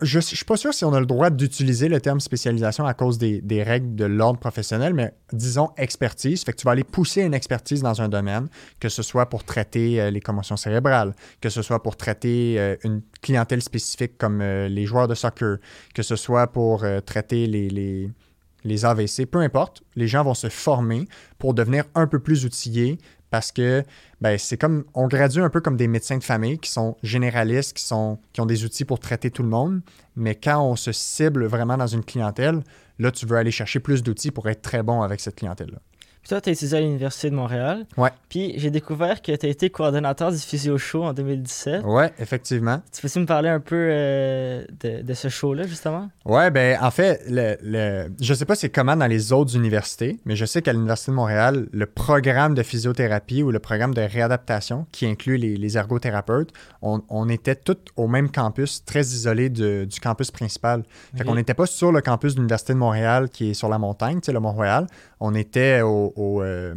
[0.01, 2.93] je ne suis pas sûr si on a le droit d'utiliser le terme spécialisation à
[2.93, 6.43] cause des, règles de l'ordre professionnel, mais disons expertise.
[6.43, 8.47] Fait que tu vas aller pousser une expertise dans un domaine,
[8.79, 12.75] que ce soit pour traiter euh, les commotions cérébrales, que ce soit pour traiter euh,
[12.83, 15.57] une clientèle spécifique comme euh, les joueurs de soccer,
[15.93, 19.83] que ce soit pour traiter les AVC, peu importe.
[19.95, 21.07] Les gens vont se former
[21.37, 22.97] pour devenir un peu plus outillés
[23.29, 23.83] parce que
[24.21, 27.73] ben, c'est comme on gradue un peu comme des médecins de famille qui sont généralistes,
[27.73, 27.85] qui,
[28.33, 29.81] qui ont des outils pour traiter tout le monde,
[30.15, 32.63] mais quand on se cible vraiment dans une clientèle,
[32.99, 35.79] là, tu veux aller chercher plus d'outils pour être très bon avec cette clientèle-là.
[36.25, 37.85] Puis toi, tu as étudié à l'Université de Montréal.
[37.97, 38.09] Ouais.
[38.29, 41.83] Puis j'ai découvert que tu as été coordonnateur du Physio Show en 2017.
[41.85, 42.81] Ouais, effectivement.
[42.91, 46.09] Tu peux-tu me parler un peu euh, de, ce show-là, justement?
[46.25, 48.11] Ouais, ben en fait, le, le...
[48.19, 51.15] je sais pas c'est comment dans les autres universités, mais je sais qu'à l'Université de
[51.15, 57.29] Montréal, le programme de physiothérapie ou le programme de réadaptation qui inclut les, ergothérapeutes, on,
[57.29, 60.85] était tous au même campus, très isolé du campus principal.
[61.15, 63.77] Fait qu'on n'était pas sur le campus de l'Université de Montréal qui est sur la
[63.77, 64.87] montagne, tu sais, le Mont-Royal.
[65.19, 66.73] On était au, euh,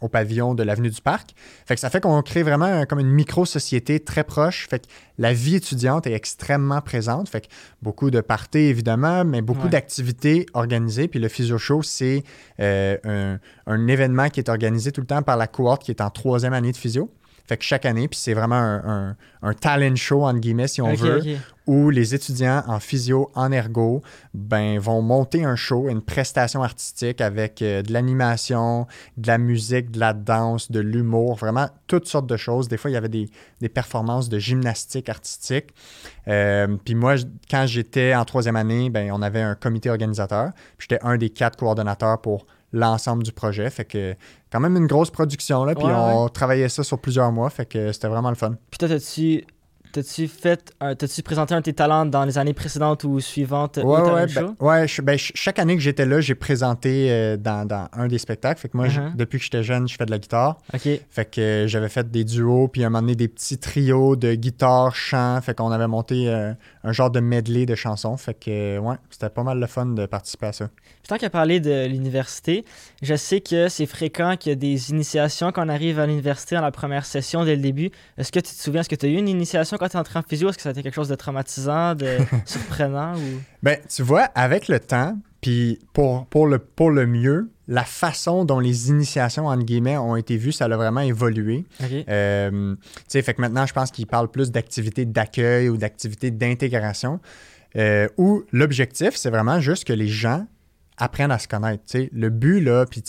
[0.00, 1.34] au, pavillon de l'avenue du Parc.
[1.66, 4.66] Fait que ça fait qu'on crée vraiment comme une micro-société très proche.
[4.68, 4.86] Fait que
[5.18, 7.28] la vie étudiante est extrêmement présente.
[7.28, 7.46] Fait que
[7.80, 11.06] beaucoup de parties, évidemment, mais beaucoup d'activités organisées.
[11.06, 12.24] Puis le Physio Show, c'est
[12.60, 16.10] euh, un, événement qui est organisé tout le temps par la cohorte qui est en
[16.10, 17.10] troisième année de physio.
[17.44, 20.94] Fait que chaque année, puis c'est vraiment un, un, talent show, entre guillemets, si on
[20.94, 21.20] veut,
[21.66, 24.02] où les étudiants en physio, en ergo,
[24.32, 29.90] ben, vont monter un show, une prestation artistique avec euh, de l'animation, de la musique,
[29.90, 32.68] de la danse, de l'humour, vraiment toutes sortes de choses.
[32.68, 33.28] Des fois, il y avait des,
[33.60, 35.74] des performances de gymnastique artistique.
[36.28, 37.16] Euh, puis moi,
[37.50, 40.50] quand j'étais en troisième année, ben, on avait un comité organisateur.
[40.78, 43.68] J'étais un des quatre coordonnateurs pour l'ensemble du projet.
[43.70, 44.14] Fait que
[44.50, 47.92] quand même une grosse production, là, puis on travaillait ça sur plusieurs mois, fait que
[47.92, 48.54] c'était vraiment le fun.
[48.70, 49.44] Puis toi, as-tu
[49.92, 53.76] T'as-tu fait, t'as-tu présenté un de tes talents dans les années précédentes ou suivantes?
[53.76, 57.88] Ouais, ouais, ben, ouais ben, chaque année que j'étais là, j'ai présenté euh, dans, dans,
[57.92, 58.58] un des spectacles.
[58.58, 59.14] Fait que moi, uh-huh.
[59.14, 60.56] depuis que j'étais jeune, je fais de la guitare.
[60.72, 64.16] Fait que euh, j'avais fait des duos, puis à un moment donné, des petits trios
[64.16, 65.38] de guitare, chant.
[65.42, 66.54] Fait qu'on avait monté euh,
[66.84, 68.16] un genre de medley de chansons.
[68.16, 70.70] Fait que, ouais, c'était pas mal le fun de participer à ça.
[71.02, 72.64] Puis tant qu'à parler de l'université,
[73.02, 76.54] je sais que c'est fréquent qu'il y a des initiations quand on arrive à l'université
[76.54, 77.90] dans la première session dès le début.
[78.18, 80.00] Est-ce que tu te souviens, est-ce que tu as eu une initiation quand tu es
[80.00, 80.48] entré en physio?
[80.48, 83.16] Est-ce que ça a été quelque chose de traumatisant, de surprenant?
[83.16, 83.40] Ou...
[83.64, 88.44] Ben, tu vois, avec le temps, puis pour, pour, le, pour le mieux, la façon
[88.44, 91.64] dont les initiations, entre guillemets, ont été vues, ça a vraiment évolué.
[92.08, 96.30] Euh, tu sais, fait que maintenant, je pense qu'ils parlent plus d'activités d'accueil ou d'activités
[96.30, 97.18] d'intégration.
[97.76, 100.46] Euh, où l'objectif, c'est vraiment juste que les gens
[100.96, 101.84] apprennent à se connaître.
[102.12, 103.02] Le but, là, puis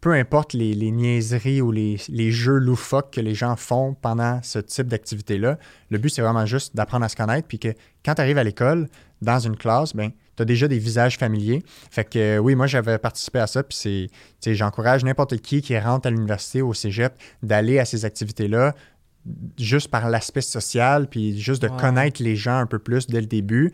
[0.00, 4.88] peu importe les, niaiseries ou les, jeux loufoques que les gens font pendant ce type
[4.88, 5.58] d'activité-là,
[5.90, 7.68] le but, c'est vraiment juste d'apprendre à se connaître, puis que
[8.04, 8.88] quand tu arrives à l'école,
[9.20, 11.62] dans une classe, ben, tu as déjà des visages familiers.
[11.90, 16.08] Fait que oui, moi, j'avais participé à ça, puis c'est, j'encourage n'importe qui qui rentre
[16.08, 18.74] à l'université, au cégep, d'aller à ces activités-là,
[19.56, 23.26] juste par l'aspect social, puis juste de connaître les gens un peu plus dès le
[23.26, 23.72] début.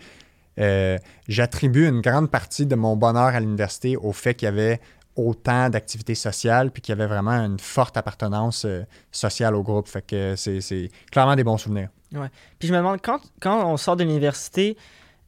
[0.58, 4.80] Euh, j'attribue une grande partie de mon bonheur à l'université au fait qu'il y avait
[5.16, 9.88] autant d'activités sociales, puis qu'il y avait vraiment une forte appartenance euh, sociale au groupe.
[9.88, 11.88] Fait que c'est clairement des bons souvenirs.
[12.58, 14.76] Puis je me demande, quand on sort de l'université,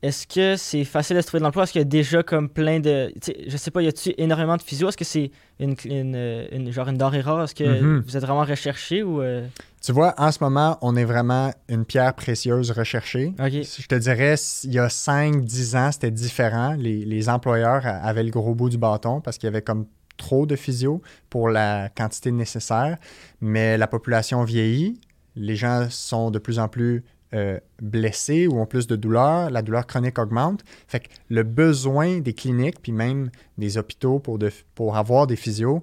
[0.02, 1.64] est-ce que c'est facile de se trouver de l'emploi?
[1.64, 3.12] Est-ce qu'il y a déjà comme plein de.
[3.46, 4.88] Je sais pas, y a-tu énormément de physio?
[4.88, 7.44] Est-ce que c'est une, une, genre une denrée rare?
[7.44, 8.02] Est-ce que mm-hmm.
[8.02, 9.20] vous êtes vraiment recherché ou.
[9.20, 9.46] Euh?
[9.82, 13.34] Tu vois, en ce moment, on est vraiment une pierre précieuse recherchée.
[13.38, 16.74] Je te dirais, il y a 5-10 ans, c'était différent.
[16.78, 19.86] Les, les, employeurs avaient le gros bout du bâton parce qu'il y avait comme
[20.16, 22.96] trop de physio pour la quantité nécessaire.
[23.42, 24.98] Mais la population vieillit.
[25.36, 29.62] Les gens sont de plus en plus euh, blessés ou ont plus de douleur, la
[29.62, 30.64] douleur chronique augmente.
[30.88, 35.36] Fait que le besoin des cliniques, puis même des hôpitaux pour, de, pour avoir des
[35.36, 35.82] physios,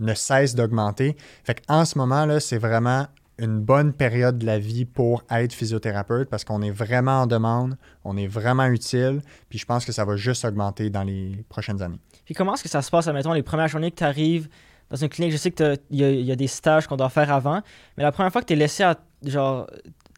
[0.00, 1.16] ne cesse d'augmenter.
[1.44, 3.06] Fait qu'en ce moment, là, c'est vraiment
[3.38, 7.76] une bonne période de la vie pour être physiothérapeute parce qu'on est vraiment en demande,
[8.04, 11.82] on est vraiment utile, puis je pense que ça va juste augmenter dans les prochaines
[11.82, 11.98] années.
[12.24, 14.48] Puis comment est-ce que ça se passe, admettons, les premières journées que tu arrives
[14.90, 17.62] dans une clinique, je sais qu'il y, y, a des stages qu'on doit faire avant,
[17.96, 19.66] mais la première fois que tu es laissé à, genre,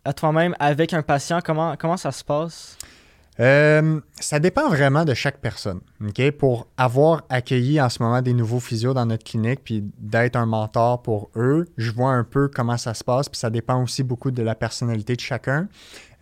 [0.06, 2.78] à toi-même avec un patient, comment, comment ça se passe?
[3.38, 5.80] Euh, ça dépend vraiment de chaque personne.
[6.38, 10.46] Pour avoir accueilli en ce moment des nouveaux physios dans notre clinique, puis d'être un
[10.46, 14.02] mentor pour eux, je vois un peu comment ça se passe, puis ça dépend aussi
[14.02, 15.68] beaucoup de la personnalité de chacun.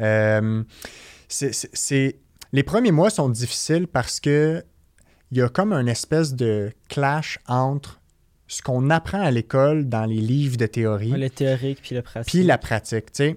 [0.01, 0.65] Euh,
[1.29, 2.19] c'est,
[2.53, 4.65] Les premiers mois sont difficiles parce que
[5.31, 8.01] il y a comme une espèce de clash entre
[8.47, 11.11] ce qu'on apprend à l'école dans les livres de théorie.
[11.11, 12.33] Le théorique puis la pratique.
[12.33, 13.37] Puis la pratique, tu sais.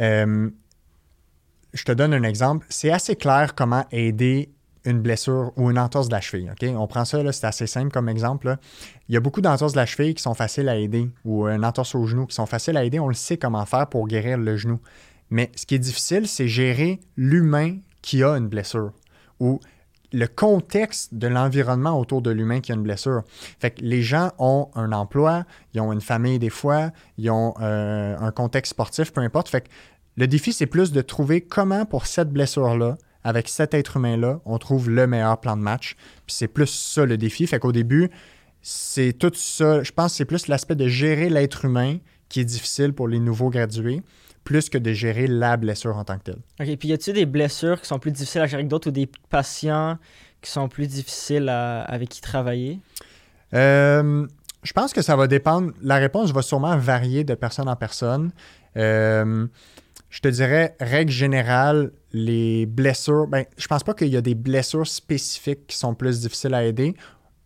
[0.00, 0.50] Euh,
[1.72, 2.66] je te donne un exemple.
[2.68, 4.50] C'est assez clair comment aider
[4.84, 6.50] une blessure ou une entorse de la cheville.
[6.76, 8.56] On prend ça, c'est assez simple comme exemple.
[9.08, 11.64] Il y a beaucoup d'entorses de la cheville qui sont faciles à aider ou une
[11.64, 13.00] entorse au genou qui sont faciles à aider.
[13.00, 14.80] On le sait comment faire pour guérir le genou.
[15.28, 18.92] Mais ce qui est difficile, c'est gérer l'humain qui a une blessure
[19.40, 19.60] ou
[20.12, 23.22] le contexte de l'environnement autour de l'humain qui a une blessure.
[23.58, 27.54] Fait que les gens ont un emploi, ils ont une famille des fois, ils ont
[27.60, 29.48] euh, un contexte sportif, peu importe.
[29.48, 29.68] Fait que
[30.16, 34.56] le défi, c'est plus de trouver comment pour cette blessure-là, avec cet être humain-là, on
[34.58, 35.96] trouve le meilleur plan de match.
[36.28, 37.46] C'est plus ça le défi.
[37.46, 38.08] Fait qu'au début,
[38.62, 39.82] c'est tout ça.
[39.82, 43.18] Je pense que c'est plus l'aspect de gérer l'être humain qui est difficile pour les
[43.18, 44.02] nouveaux gradués,
[44.46, 46.38] plus que de gérer la blessure en tant que telle.
[46.60, 46.78] OK.
[46.78, 49.10] Puis y a-t-il des blessures qui sont plus difficiles à gérer que d'autres ou des
[49.28, 49.98] patients
[50.40, 52.78] qui sont plus difficiles avec qui travailler?
[53.52, 54.26] Euh,
[54.62, 55.72] je pense que ça va dépendre.
[55.82, 58.30] La réponse va sûrement varier de personne en personne.
[58.76, 59.46] Euh,
[60.10, 64.36] je te dirais, règle générale, les blessures, ben, je pense pas qu'il y a des
[64.36, 66.94] blessures spécifiques qui sont plus difficiles à aider.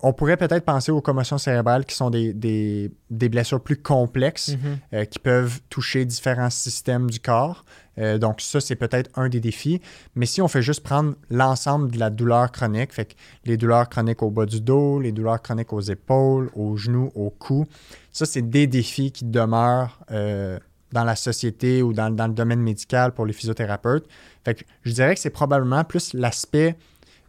[0.02, 4.78] On pourrait peut-être penser aux commotions cérébrales qui sont des, des, blessures plus complexes mhm.
[4.94, 7.64] euh, qui peuvent toucher différents systèmes du corps.
[7.98, 9.80] Euh, donc, ça, c'est peut-être un des défis.
[10.14, 13.88] Mais si on fait juste prendre l'ensemble de la douleur chronique, fait que les douleurs
[13.88, 17.66] chroniques au bas du dos, les douleurs chroniques aux épaules, aux genoux, au cou,
[18.12, 20.58] ça, c'est des défis qui demeurent euh,
[20.92, 24.06] dans la société ou dans, le domaine médical pour les physiothérapeutes.
[24.44, 26.76] Fait que je dirais que c'est probablement plus l'aspect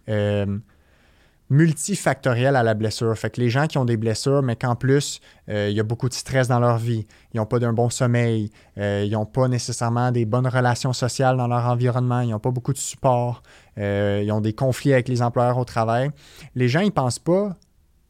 [0.09, 0.57] euh,
[1.51, 3.15] multifactoriel à la blessure.
[3.17, 5.83] Fait que les gens qui ont des blessures, mais qu'en plus, euh, il y a
[5.83, 9.25] beaucoup de stress dans leur vie, ils n'ont pas d'un bon sommeil, euh, ils n'ont
[9.25, 13.43] pas nécessairement des bonnes relations sociales dans leur environnement, ils n'ont pas beaucoup de support,
[13.77, 16.09] ils ont des conflits avec les employeurs au travail.
[16.55, 17.53] Les gens, ils ne pensent pas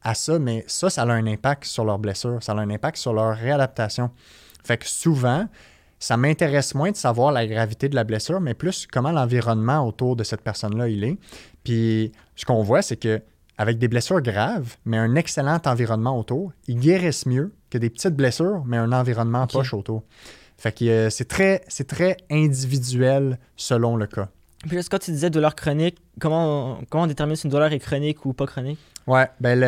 [0.02, 2.96] à ça, mais ça, ça a un impact sur leur blessure, ça a un impact
[2.96, 4.10] sur leur réadaptation.
[4.62, 5.48] Fait que souvent,
[5.98, 10.16] ça m'intéresse moins de savoir la gravité de la blessure, mais plus comment l'environnement autour
[10.16, 11.16] de cette personne-là il est.
[11.64, 13.22] Puis ce qu'on voit, c'est que
[13.58, 18.14] avec des blessures graves, mais un excellent environnement autour, ils guérissent mieux que des petites
[18.14, 20.02] blessures, mais un environnement poche autour.
[20.58, 24.28] Fait que euh, c'est très, très individuel selon le cas.
[24.66, 27.80] Puis là, quand tu disais douleur chronique, comment comment on détermine si une douleur est
[27.80, 28.78] chronique ou pas chronique?
[29.08, 29.58] Oui, ben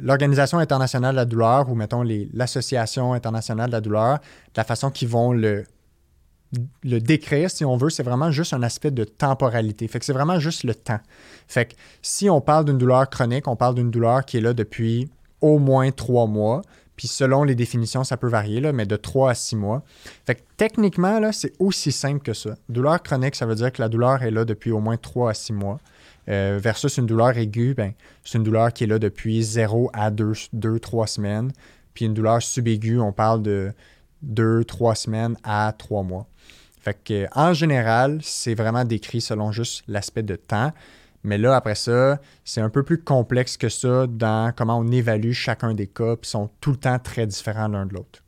[0.00, 4.18] l'Organisation internationale de la douleur, ou mettons l'Association internationale de la douleur,
[4.56, 5.66] la façon qu'ils vont le,
[6.82, 9.86] le décrire, si on veut, c'est vraiment juste un aspect de temporalité.
[9.86, 11.00] Fait que c'est vraiment juste le temps.
[11.46, 14.52] Fait que si on parle d'une douleur chronique, on parle d'une douleur qui est là
[14.52, 15.08] depuis
[15.40, 16.62] au moins trois mois.
[16.96, 19.82] Puis selon les définitions, ça peut varier, mais de trois à six mois.
[20.26, 22.56] Fait que techniquement, c'est aussi simple que ça.
[22.68, 25.34] Douleur chronique, ça veut dire que la douleur est là depuis au moins trois à
[25.34, 25.78] six mois.
[26.28, 30.10] Euh, versus une douleur aiguë, ben, c'est une douleur qui est là depuis 0 à
[30.10, 31.52] 2-3 semaines.
[31.94, 33.72] Puis une douleur subaiguë, on parle de
[34.26, 36.26] 2-3 semaines à 3 mois.
[36.80, 40.72] Fait que, en général, c'est vraiment décrit selon juste l'aspect de temps.
[41.22, 45.32] Mais là, après ça, c'est un peu plus complexe que ça dans comment on évalue
[45.32, 48.22] chacun des cas, puis sont tout le temps très différents l'un de l'autre.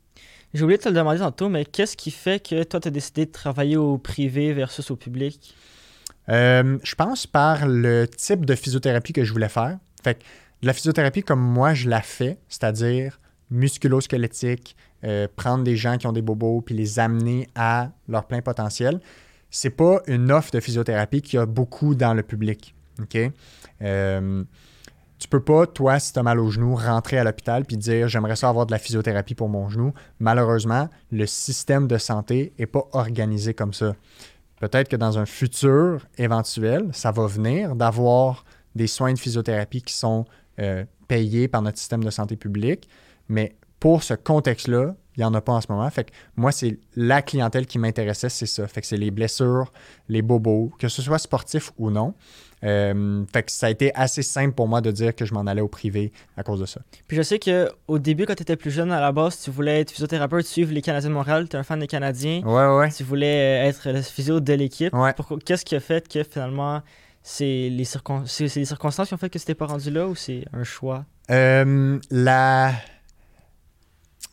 [0.53, 2.91] J'ai oublié de te le demander tantôt, mais qu'est-ce qui fait que toi, tu as
[2.91, 5.55] décidé de travailler au privé versus au public?
[6.29, 9.79] Euh, je pense par le type de physiothérapie que je voulais faire.
[10.03, 10.23] Fait que
[10.61, 16.11] la physiothérapie comme moi je la fais, c'est-à-dire musculo-squelettique, euh, prendre des gens qui ont
[16.11, 18.99] des bobos puis les amener à leur plein potentiel,
[19.49, 22.73] c'est pas une offre de physiothérapie qui a beaucoup dans le public.
[23.01, 23.17] OK?
[23.81, 24.43] Euh,
[25.19, 28.07] tu peux pas, toi, si tu as mal au genou, rentrer à l'hôpital puis dire
[28.07, 29.93] j'aimerais ça avoir de la physiothérapie pour mon genou.
[30.19, 33.95] Malheureusement, le système de santé n'est pas organisé comme ça.
[34.59, 39.93] Peut-être que dans un futur éventuel, ça va venir d'avoir des soins de physiothérapie qui
[39.93, 40.25] sont
[40.59, 42.89] euh, payés par notre système de santé publique,
[43.29, 45.89] mais pour ce contexte-là, il n'y en a pas en ce moment.
[45.89, 48.65] Fait que moi, c'est la clientèle qui m'intéressait, c'est ça.
[48.65, 49.73] Fait que c'est les blessures,
[50.07, 52.13] les bobos, que ce soit sportif ou non.
[52.63, 55.41] Euh, fait que ça a été assez simple pour moi de dire que je m'en
[55.41, 56.79] allais au privé à cause de ça.
[57.09, 59.81] Puis je sais qu'au début, quand tu étais plus jeune, à la base, tu voulais
[59.81, 62.41] être physiothérapeute, suivre les Canadiens de Montréal, tu es un fan des Canadiens.
[62.45, 62.89] Ouais, ouais.
[62.89, 64.95] Tu voulais être le physio de l'équipe.
[65.45, 66.81] Qu'est-ce qui a fait que finalement,
[67.21, 70.63] c'est les, les circonstances qui ont fait que tu pas rendu là ou c'est un
[70.63, 71.03] choix?
[71.29, 72.71] Euh, la...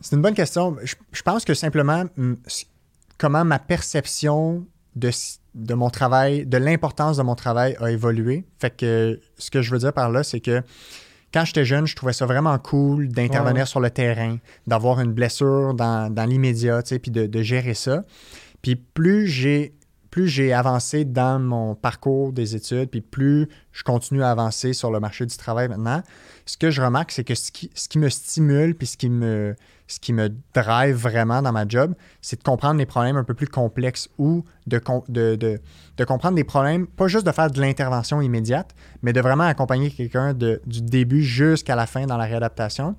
[0.00, 0.76] C'est une bonne question.
[0.82, 2.04] Je, je pense que simplement,
[3.18, 5.10] comment ma perception de,
[5.54, 8.44] de mon travail, de l'importance de mon travail a évolué.
[8.58, 10.62] Fait que ce que je veux dire par là, c'est que
[11.32, 15.74] quand j'étais jeune, je trouvais ça vraiment cool d'intervenir sur le terrain, d'avoir une blessure
[15.74, 18.04] dans, dans l'immédiat, puis de, de, gérer ça.
[18.62, 19.74] Puis plus j'ai
[20.10, 24.90] plus j'ai avancé dans mon parcours des études, puis plus je continue à avancer sur
[24.90, 26.02] le marché du travail maintenant,
[26.46, 29.08] ce que je remarque, c'est que ce qui, ce qui me stimule, puis ce qui
[29.08, 29.54] me,
[29.90, 33.34] ce qui me drive vraiment dans ma job, c'est de comprendre les problèmes un peu
[33.34, 38.74] plus complexes ou de, de, comprendre des problèmes, pas juste de faire de l'intervention immédiate,
[39.02, 42.94] mais de vraiment accompagner quelqu'un du début jusqu'à la fin dans la réadaptation.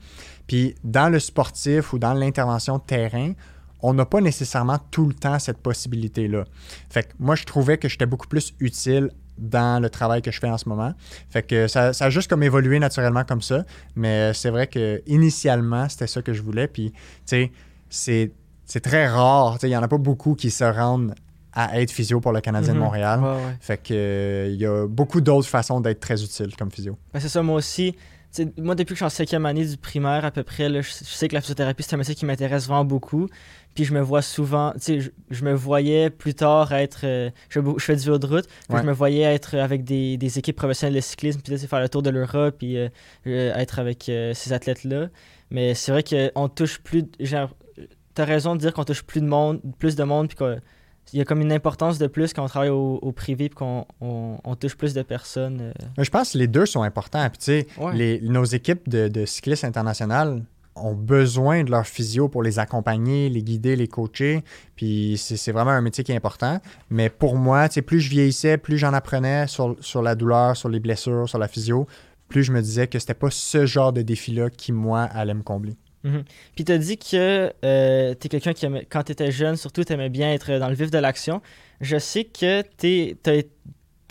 [0.48, 3.34] Puis dans le sportif ou dans l'intervention terrain,
[3.82, 6.44] on n'a pas nécessairement tout le temps cette possibilité-là.
[6.90, 10.40] Fait que moi, je trouvais que j'étais beaucoup plus utile dans le travail que je
[10.40, 10.94] fais en ce moment.
[11.30, 13.66] Fait que ça, a juste comme évolué naturellement comme ça.
[13.96, 16.68] Mais c'est vrai que initialement, c'était ça que je voulais.
[16.68, 16.94] Puis,
[17.28, 17.50] tu
[17.90, 18.32] sais,
[18.66, 19.58] c'est très rare.
[19.64, 21.16] Il n'y en a pas beaucoup qui se rendent
[21.54, 22.84] à être physio pour le Canadien de mhm.
[22.84, 23.22] Montréal.
[23.60, 26.98] Fait que il y a beaucoup d'autres façons d'être très utile comme physio.
[27.14, 27.96] Ben, c'est ça, moi aussi.
[28.58, 31.28] moi, depuis que je suis en cinquième année du primaire à peu près, je, sais
[31.28, 33.28] que la physiothérapie, c'est un métier qui m'intéresse vraiment beaucoup.
[33.76, 37.62] Puis je me vois souvent, tu sais, je, me voyais plus tard être, euh, je,
[37.80, 41.02] fais du vélo de route, je me voyais être avec des, des, équipes professionnelles de
[41.02, 42.90] cyclisme, puis faire le tour de l'Europe, puis euh,
[43.28, 44.04] euh, être avec
[44.34, 45.08] ces athlètes-là.
[45.52, 47.50] Mais c'est vrai qu'on touche plus, genre,
[48.14, 50.38] t'as raison de dire qu'on touche plus de monde, plus de monde, puis
[51.06, 53.86] qu'il y a comme une importance de plus quand on travaille au, privé, puis qu'on
[54.02, 55.74] on, touche plus de personnes.
[55.98, 57.30] Je pense que les deux sont importants.
[57.30, 60.44] Puis tu sais, nos équipes de, de cyclistes internationales,
[60.76, 64.44] ont besoin de leur physio pour les accompagner, les guider, les coacher.
[64.76, 66.60] Puis c'est vraiment un métier qui est important.
[66.90, 71.28] Mais pour moi, plus je vieillissais, plus j'en apprenais sur, la douleur, sur les blessures,
[71.28, 71.88] sur la physio,
[72.28, 75.44] plus je me disais que c'était pas ce genre de défi-là qui, moi, allait me
[75.44, 75.76] combler.
[76.04, 76.24] Mhm.
[76.56, 79.84] Puis tu as dit que euh, tu es quelqu'un qui, quand tu étais jeune, surtout,
[79.84, 81.42] tu aimais bien être dans le vif de l'action.
[81.80, 83.44] Je sais que tu as,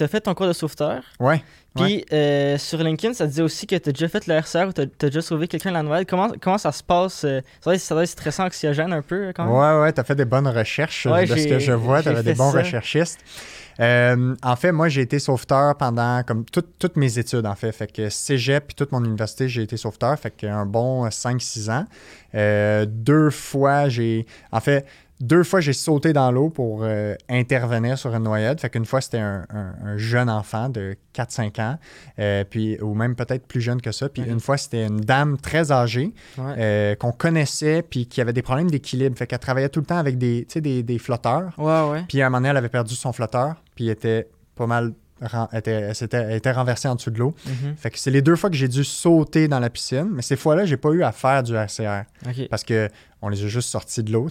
[0.09, 1.03] fait ton cours de sauveteur.
[1.19, 1.43] Ouais.
[1.77, 4.73] Puis euh, sur LinkedIn, ça disait aussi que tu as déjà fait le RCR ou
[4.73, 6.05] tu as, déjà sauvé quelqu'un la nouvelle.
[6.05, 9.55] Comment, comment ça se passe euh, Ça doit, être stressant, anxiogène un peu quand même.
[9.55, 12.03] Ouais, ouais, tu as fait des bonnes recherches de ce que je vois.
[12.03, 13.21] Tu avais des bons recherchistes.
[13.79, 17.73] Euh, en fait, moi, j'ai été sauveteur pendant comme toutes mes études, en fait.
[17.73, 20.19] Fait que cégep puis toute mon université, j'ai été sauveteur.
[20.19, 21.85] Fait qu'un bon 5-6 ans.
[22.87, 24.27] deux fois, j'ai.
[24.51, 24.85] En fait,
[25.21, 28.59] deux fois, j'ai sauté dans l'eau pour euh, intervenir sur une noyade.
[28.59, 29.45] Fait qu'une fois, c'était un,
[29.97, 31.79] jeune enfant de 4-5 ans,
[32.19, 34.09] euh, puis, ou même peut-être plus jeune que ça.
[34.09, 38.43] Puis une fois, c'était une dame très âgée euh, qu'on connaissait, puis qui avait des
[38.43, 39.17] problèmes d'équilibre.
[39.17, 41.53] Fait qu'elle travaillait tout le temps avec des, des, des flotteurs.
[42.09, 44.93] Puis à un moment donné, elle avait perdu son flotteur, puis elle était pas mal
[45.53, 45.93] était,
[46.37, 47.35] était, renversée en dessous de l'eau.
[47.47, 47.77] Mhm.
[47.77, 50.37] Fait que c'est les deux fois que j'ai dû sauter dans la piscine, mais ces
[50.37, 52.05] fois-là, j'ai pas eu à faire du RCR.
[52.49, 52.89] Parce que
[53.23, 54.29] on les a juste sortis de l'eau,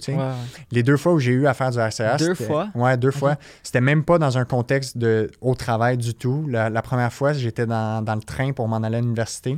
[0.72, 2.70] Les deux fois où j'ai eu à faire du RCR, deux fois?
[2.74, 3.38] Ouais, deux fois.
[3.64, 6.48] C'était même pas dans un contexte de au travail du tout.
[6.50, 9.58] La, première fois, j'étais dans, le train pour m'en aller à l'université.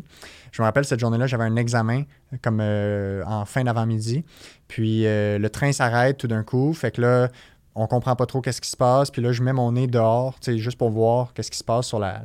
[0.51, 2.03] Je me rappelle cette journée-là, j'avais un examen
[2.41, 4.25] comme euh, en fin d'avant-midi.
[4.67, 6.73] Puis euh, le train s'arrête tout d'un coup.
[6.73, 7.29] Fait que là,
[7.75, 9.11] on comprend pas trop qu'est-ce qui se passe.
[9.11, 11.99] Puis là, je mets mon nez dehors, juste pour voir qu'est-ce qui se passe sur
[11.99, 12.21] la,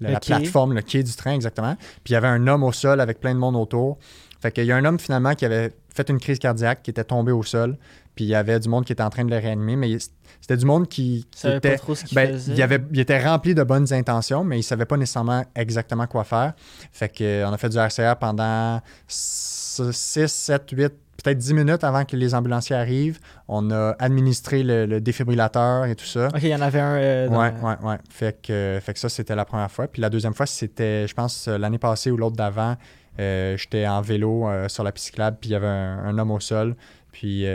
[0.00, 1.76] la, plateforme, le quai du train, exactement.
[2.04, 3.98] Puis il y avait un homme au sol avec plein de monde autour.
[4.40, 7.04] Fait qu'il y a un homme finalement qui avait fait une crise cardiaque, qui était
[7.04, 7.78] tombé au sol.
[8.14, 9.98] Puis il y avait du monde qui était en train de le réanimer, mais
[10.40, 11.72] c'était du monde qui, était.
[11.72, 14.84] Pas trop ce ben, il, avait, il était rempli de bonnes intentions, mais il savait
[14.84, 16.54] pas nécessairement exactement quoi faire.
[16.92, 22.16] Fait qu'on a fait du RCR pendant 6, 7, 8 peut-être 10 minutes avant que
[22.16, 26.28] les ambulanciers arrivent, on a administré le, défibrillateur et tout ça.
[26.28, 26.96] OK, il y en avait un.
[26.96, 27.98] Euh, ouais, ouais, ouais.
[28.10, 29.88] Fait que, fait que ça, c'était la première fois.
[29.88, 32.76] Puis la deuxième fois, c'était, je pense, l'année passée ou l'autre d'avant,
[33.18, 36.40] euh, j'étais en vélo euh, sur la piste puis il y avait un, homme au
[36.40, 36.76] sol.
[37.12, 37.46] Puis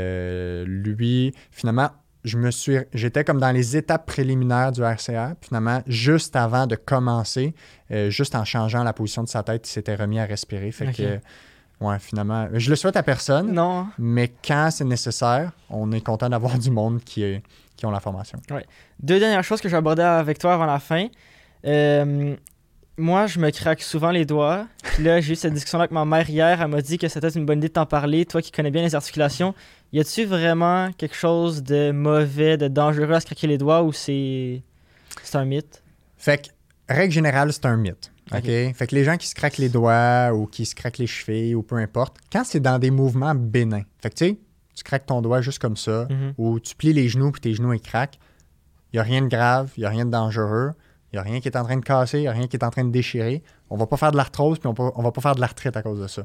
[0.65, 1.89] lui, finalement,
[2.23, 5.33] je me suis, j'étais comme dans les étapes préliminaires du RCR.
[5.41, 7.53] Finalement, juste avant de commencer,
[8.09, 10.71] juste en changeant la position de sa tête, il s'était remis à respirer.
[10.71, 11.19] Fait que
[11.81, 12.47] Ouais, finalement.
[12.53, 13.51] Je le souhaite à personne.
[13.51, 13.87] Non.
[13.97, 17.43] Mais quand c'est nécessaire, on est content d'avoir du monde qui, est,
[17.75, 18.39] qui ont la formation.
[18.51, 18.65] Ouais.
[18.99, 21.07] Deux dernières choses que je vais aborder avec toi avant la fin.
[21.65, 22.35] Euh,
[22.97, 24.67] moi, je me craque souvent les doigts.
[24.83, 26.61] Puis là, j'ai eu cette discussion avec ma mère hier.
[26.61, 28.25] Elle m'a dit que c'était une bonne idée de t'en parler.
[28.25, 29.55] Toi qui connais bien les articulations,
[29.91, 33.91] y a-tu vraiment quelque chose de mauvais, de dangereux à se craquer les doigts ou
[33.91, 34.61] c'est
[35.23, 35.83] c'est un mythe?
[36.17, 38.11] Fait que, règle générale, c'est un mythe.
[38.33, 38.43] OK?
[38.43, 41.55] Fait que les gens qui se craquent les doigts ou qui se craquent les chevilles
[41.55, 44.37] ou peu importe, quand c'est dans des mouvements bénins, fait que tu sais,
[44.75, 46.33] tu craques ton doigt juste comme ça, mhm.
[46.37, 48.17] ou tu plies les genoux puis tes genoux ils craquent,
[48.91, 50.71] il n'y a rien de grave, il n'y a rien de dangereux,
[51.11, 52.55] il n'y a rien qui est en train de casser, il n'y a rien qui
[52.55, 53.43] est en train de déchirer.
[53.69, 55.81] On va pas faire de l'arthrose, puis on, ne va pas faire de l'arthrite à
[55.81, 56.23] cause de ça.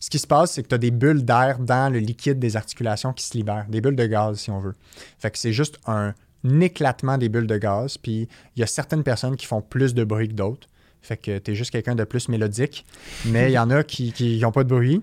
[0.00, 2.56] Ce qui se passe, c'est que tu as des bulles d'air dans le liquide des
[2.56, 4.74] articulations qui se libèrent, des bulles de gaz, si on veut.
[5.18, 6.14] Fait que c'est juste un,
[6.60, 10.04] éclatement des bulles de gaz, puis il y a certaines personnes qui font plus de
[10.04, 10.68] bruit que d'autres.
[11.02, 12.84] Fait que tu es juste quelqu'un de plus mélodique,
[13.26, 15.02] mais il y en a qui n'ont pas de bruit.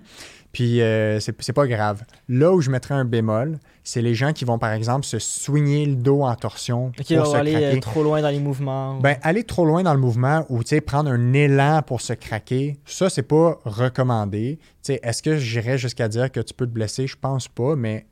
[0.56, 2.04] Puis euh, c'est pas grave.
[2.30, 5.86] Là où je mettrais un bémol, c'est les gens qui vont, par exemple, se soigner
[5.86, 6.94] le dos en torsion.
[7.04, 8.98] Qui vont aller euh, trop loin dans les mouvements.
[9.02, 13.10] Ben, aller trop loin dans le mouvement ou prendre un élan pour se craquer, ça,
[13.10, 14.58] c'est pas recommandé.
[14.88, 17.06] Est-ce que j'irais jusqu'à dire que tu peux te blesser?
[17.06, 18.06] Je pense pas, mais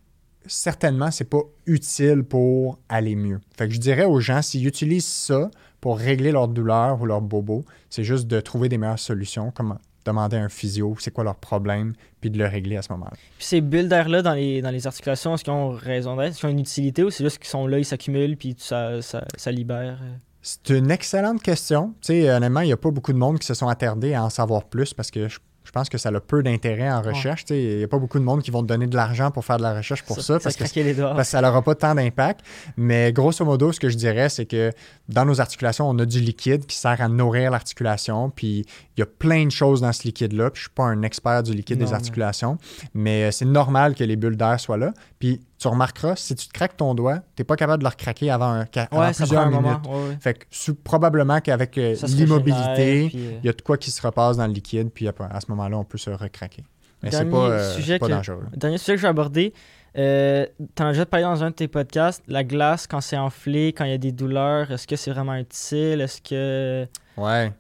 [0.45, 3.39] certainement, c'est pas utile pour aller mieux.
[3.57, 5.49] Fait que je dirais aux gens, s'ils utilisent ça
[5.83, 9.77] pour régler leur douleur ou leur bobo, c'est juste de trouver des meilleures solutions, comme
[10.05, 13.11] demander à un physio c'est quoi leur problème, puis de le régler à ce moment-là.
[13.37, 16.29] Puis ces bulles d'air-là dans les, dans les articulations, est-ce qu'ils ont raison d'être?
[16.29, 19.01] Est-ce qu'ils ont une utilité ou c'est juste qu'ils sont là, ils s'accumulent, puis ça,
[19.01, 19.99] ça, ça libère?
[20.41, 21.93] C'est une excellente question.
[21.99, 24.23] Tu sais, honnêtement, il n'y a pas beaucoup de monde qui se sont attardés à
[24.23, 27.45] en savoir plus parce que je je pense que ça a peu d'intérêt en recherche.
[27.49, 29.57] Il n'y a pas beaucoup de monde qui vont te donner de l'argent pour faire
[29.57, 32.41] de la recherche pour ça, parce, que, ça n'aura pas tant d'impact.
[32.77, 34.71] Mais grosso modo, ce que je dirais, c'est que
[35.09, 38.29] dans nos articulations, on a du liquide qui sert à nourrir l'articulation.
[38.29, 38.65] Puis
[38.97, 40.49] il y a plein de choses dans ce liquide-là.
[40.53, 42.57] je ne suis pas un expert du liquide des articulations,
[42.93, 44.93] mais euh, c'est normal que les bulles d'air soient là.
[45.19, 47.89] Puis tu remarqueras, si tu te craques ton doigt, tu n'es pas capable de le
[47.89, 50.19] recraquer avant, un, plusieurs minutes.
[50.19, 54.35] Fait que probablement qu'avec euh, l'immobilité, euh, il y a de quoi qui se repasse
[54.35, 56.65] dans le liquide, puis à, ce moment-là, on peut se recraquer.
[57.01, 58.43] Mais c'est pas, euh, pas dangereux.
[58.57, 59.53] Dernier sujet que je vais aborder,
[59.97, 60.45] euh,
[60.75, 63.71] tu en as déjà parlé dans un de tes podcasts, la glace, quand c'est enflé,
[63.71, 66.01] quand il y a des douleurs, est-ce que c'est vraiment utile?
[66.01, 66.85] Est-ce que...
[67.15, 67.53] Ouais.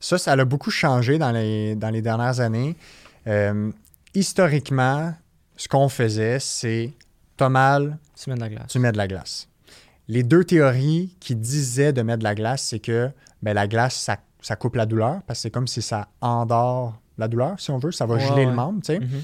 [0.00, 2.74] Ça, ça a beaucoup changé dans les, dans les dernières années.
[4.14, 5.12] historiquement,
[5.56, 6.90] ce qu'on faisait, c'est
[7.36, 8.66] t'as mal, tu mets de la glace.
[8.68, 9.48] Tu mets de la glace.
[10.08, 13.10] Les deux théories qui disaient de mettre de la glace, c'est que
[13.42, 13.94] ben, la glace,
[14.40, 17.78] ça, coupe la douleur, parce que c'est comme si ça endort la douleur, si on
[17.78, 17.92] veut.
[17.92, 18.98] Ça va geler le membre, tu sais.
[18.98, 19.22] Mm-hmm.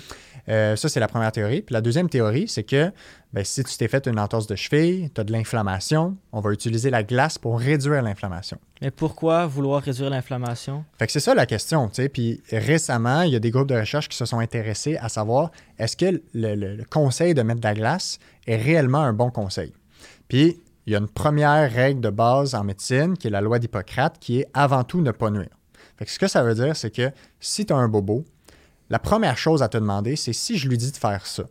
[0.49, 1.62] Euh, ça, c'est la première théorie.
[1.62, 2.91] Puis la deuxième théorie, c'est que
[3.32, 6.53] ben, si tu t'es fait une entorse de cheville, tu as de l'inflammation, on va
[6.53, 8.59] utiliser la glace pour réduire l'inflammation.
[8.80, 10.84] Mais pourquoi vouloir réduire l'inflammation?
[10.99, 12.09] Fait que c'est ça la question, tu sais.
[12.09, 15.51] Puis récemment, il y a des groupes de recherche qui se sont intéressés à savoir
[15.78, 19.72] est-ce que le, conseil de mettre de la glace est réellement un bon conseil?
[20.28, 23.59] Puis il y a une première règle de base en médecine qui est la loi
[23.59, 25.59] d'Hippocrate qui est avant tout ne pas nuire.
[26.01, 28.24] Fait que ce que ça veut dire, c'est que si tu as un bobo,
[28.88, 31.44] la première chose à te demander, c'est si je lui dis de faire ça.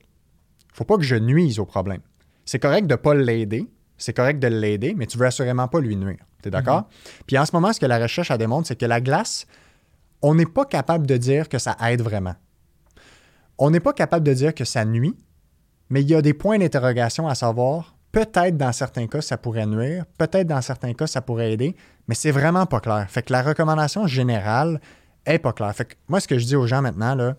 [0.74, 2.02] faut pas que je nuise au problème.
[2.46, 3.68] C'est correct de ne pas l'aider,
[4.00, 6.26] c'est correct de l'aider, mais tu veux assurément pas lui nuire.
[6.42, 6.82] Tu es d'accord?
[6.82, 7.22] Mm-hmm.
[7.28, 9.46] Puis en ce moment, ce que la recherche a démontré, c'est que la glace,
[10.24, 12.36] on n'est pas capable de dire que ça aide vraiment.
[13.60, 15.16] On n'est pas capable de dire que ça nuit,
[15.92, 17.96] mais il y a des points d'interrogation à savoir.
[18.12, 21.76] Peut-être dans certains cas, ça pourrait nuire, peut-être dans certains cas, ça pourrait aider,
[22.10, 23.06] mais c'est vraiment pas clair.
[23.08, 24.82] Fait que la recommandation générale,
[25.28, 25.74] est pas clair.
[25.76, 27.36] Fait que moi, ce que je dis aux gens maintenant, là,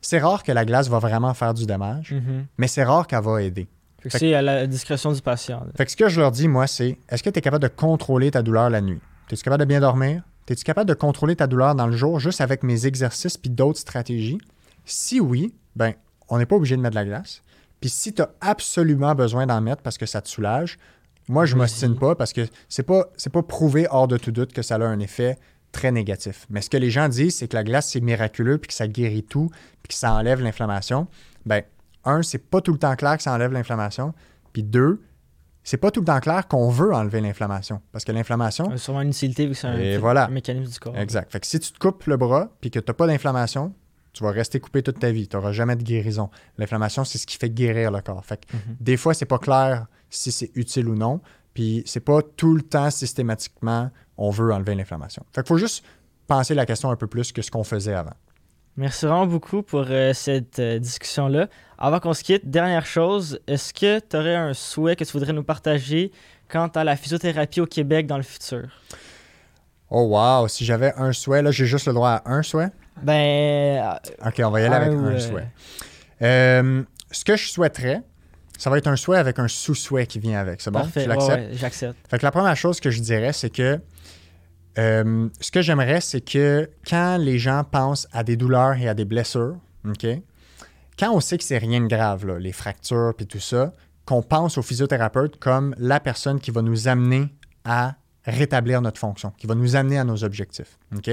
[0.00, 2.46] c'est rare que la glace va vraiment faire du dommage, mhm.
[2.56, 3.66] mais c'est rare qu'elle va aider.
[4.06, 5.66] c'est à la discrétion du patient.
[5.76, 7.68] Fait que ce que je leur dis, moi, c'est est-ce que tu es capable de
[7.68, 9.00] contrôler ta douleur la nuit?
[9.32, 10.22] Es-tu capable de bien dormir?
[10.46, 13.80] Es-tu capable de contrôler ta douleur dans le jour juste avec mes exercices puis d'autres
[13.80, 14.38] stratégies?
[14.84, 15.94] Si oui, ben,
[16.28, 17.42] on n'est pas obligé de mettre de la glace.
[17.80, 20.78] Puis si tu as absolument besoin d'en mettre parce que ça te soulage,
[21.28, 24.52] moi, je ne m'ostine pas parce que c'est pas, pas prouvé hors de tout doute
[24.52, 25.38] que ça a un effet
[25.72, 26.46] très négatif.
[26.50, 28.86] Mais ce que les gens disent, c'est que la glace, c'est miraculeux, puis que ça
[28.86, 29.50] guérit tout,
[29.82, 31.08] puis que ça enlève l'inflammation.
[31.46, 31.62] Ben,
[32.04, 34.14] un, c'est pas tout le temps clair que ça enlève l'inflammation.
[34.52, 35.02] Puis deux,
[35.64, 37.80] c'est pas tout le temps clair qu'on veut enlever l'inflammation.
[37.90, 38.68] Parce que l'inflammation.
[38.70, 40.96] C'est sûrement une utilité, c'est un, mécanisme du corps.
[40.96, 41.32] Exact.
[41.32, 43.74] Fait que si tu te coupes le bras, puis que tu n'as pas d'inflammation,
[44.12, 45.26] tu vas rester coupé toute ta vie.
[45.26, 46.30] Tu n'auras jamais de guérison.
[46.58, 48.24] L'inflammation, c'est ce qui fait guérir le corps.
[48.24, 48.76] Fait que mhm.
[48.78, 49.86] des fois, c'est pas clair
[50.16, 51.20] si c'est utile ou non.
[51.54, 55.24] Puis c'est pas tout le temps systématiquement on veut enlever l'inflammation.
[55.32, 55.84] Fait qu'il faut juste
[56.26, 58.14] penser la question un peu plus que ce qu'on faisait avant.
[58.76, 61.48] Merci vraiment beaucoup pour euh, cette euh, discussion-là.
[61.78, 65.32] Avant qu'on se quitte, dernière chose, est-ce que tu aurais un souhait que tu voudrais
[65.32, 66.10] nous partager
[66.48, 68.68] quant à la physiothérapie au Québec dans le futur?
[69.90, 72.70] Oh wow, si j'avais un souhait, là j'ai juste le droit à un souhait?
[73.00, 73.80] Ben...
[73.84, 75.48] Euh, ok, on va y aller avec un souhait.
[76.20, 78.02] ce que je souhaiterais,
[78.58, 80.60] ça va être un souhait avec un sous-souhait qui vient avec.
[80.60, 80.80] C'est bon?
[80.80, 81.06] Parfait.
[81.52, 81.96] j'accepte.
[82.08, 83.80] Fait que la première chose que je dirais, c'est que
[84.78, 88.94] euh, ce que j'aimerais, c'est que quand les gens pensent à des douleurs et à
[88.94, 90.06] des blessures, OK?
[90.98, 93.72] Quand on sait que c'est rien de grave, les fractures et tout ça,
[94.04, 97.28] qu'on pense au physiothérapeute comme la personne qui va nous amener
[97.64, 100.78] à rétablir notre fonction, qui va nous amener à nos objectifs.
[100.94, 101.10] OK?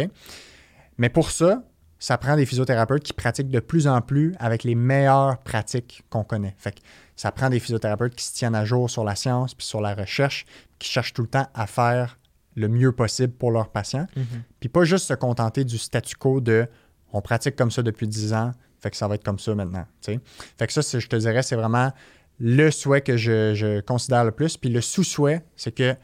[0.98, 1.64] Mais pour ça,
[2.02, 6.24] ça prend des physiothérapeutes qui pratiquent de plus en plus avec les meilleures pratiques qu'on
[6.24, 6.56] connaît.
[6.58, 6.80] Fait que
[7.16, 9.94] ça prend des physiothérapeutes qui se tiennent à jour sur la science puis sur la
[9.94, 10.48] recherche,
[10.80, 12.18] qui cherchent tout le temps à faire
[12.56, 14.08] le mieux possible pour leurs patients.
[14.16, 14.26] Mhm.
[14.60, 16.68] Puis pas juste se contenter du statu quo de
[17.14, 19.86] on pratique comme ça depuis 10 ans, fait que ça va être comme ça maintenant.
[20.02, 21.92] Fait que ça, je te dirais, c'est vraiment
[22.40, 24.58] le souhait que je, je considère le plus.
[24.58, 25.96] Puis le sous-souhait, c'est que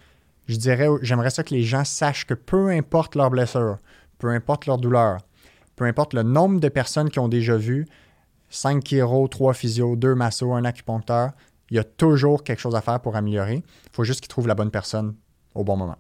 [0.47, 3.77] je dirais, j'aimerais ça que les gens sachent que peu importe leur blessure,
[4.19, 5.21] peu importe leur douleur,
[5.78, 7.88] peu importe le nombre de personnes qui ont déjà vu
[8.49, 11.32] 5 chiro, 3 physio, 2 masso, un acupuncteur,
[11.69, 13.63] il y a toujours quelque chose à faire pour améliorer.
[13.63, 15.15] Il faut juste qu'ils trouvent la bonne personne
[15.53, 15.97] au bon moment.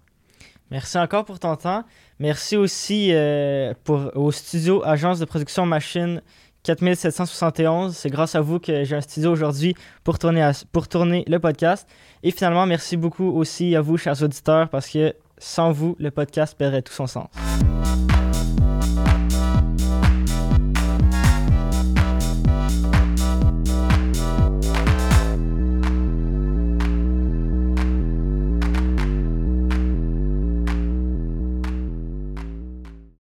[0.71, 1.83] Merci encore pour ton temps.
[2.19, 6.21] Merci aussi euh, pour, au studio Agence de production Machine
[6.63, 7.95] 4771.
[7.95, 11.87] C'est grâce à vous que j'ai un studio aujourd'hui pour tourner, pour tourner le podcast.
[12.23, 16.57] Et finalement, merci beaucoup aussi à vous, chers auditeurs, parce que sans vous, le podcast
[16.57, 17.27] perdrait tout son sens.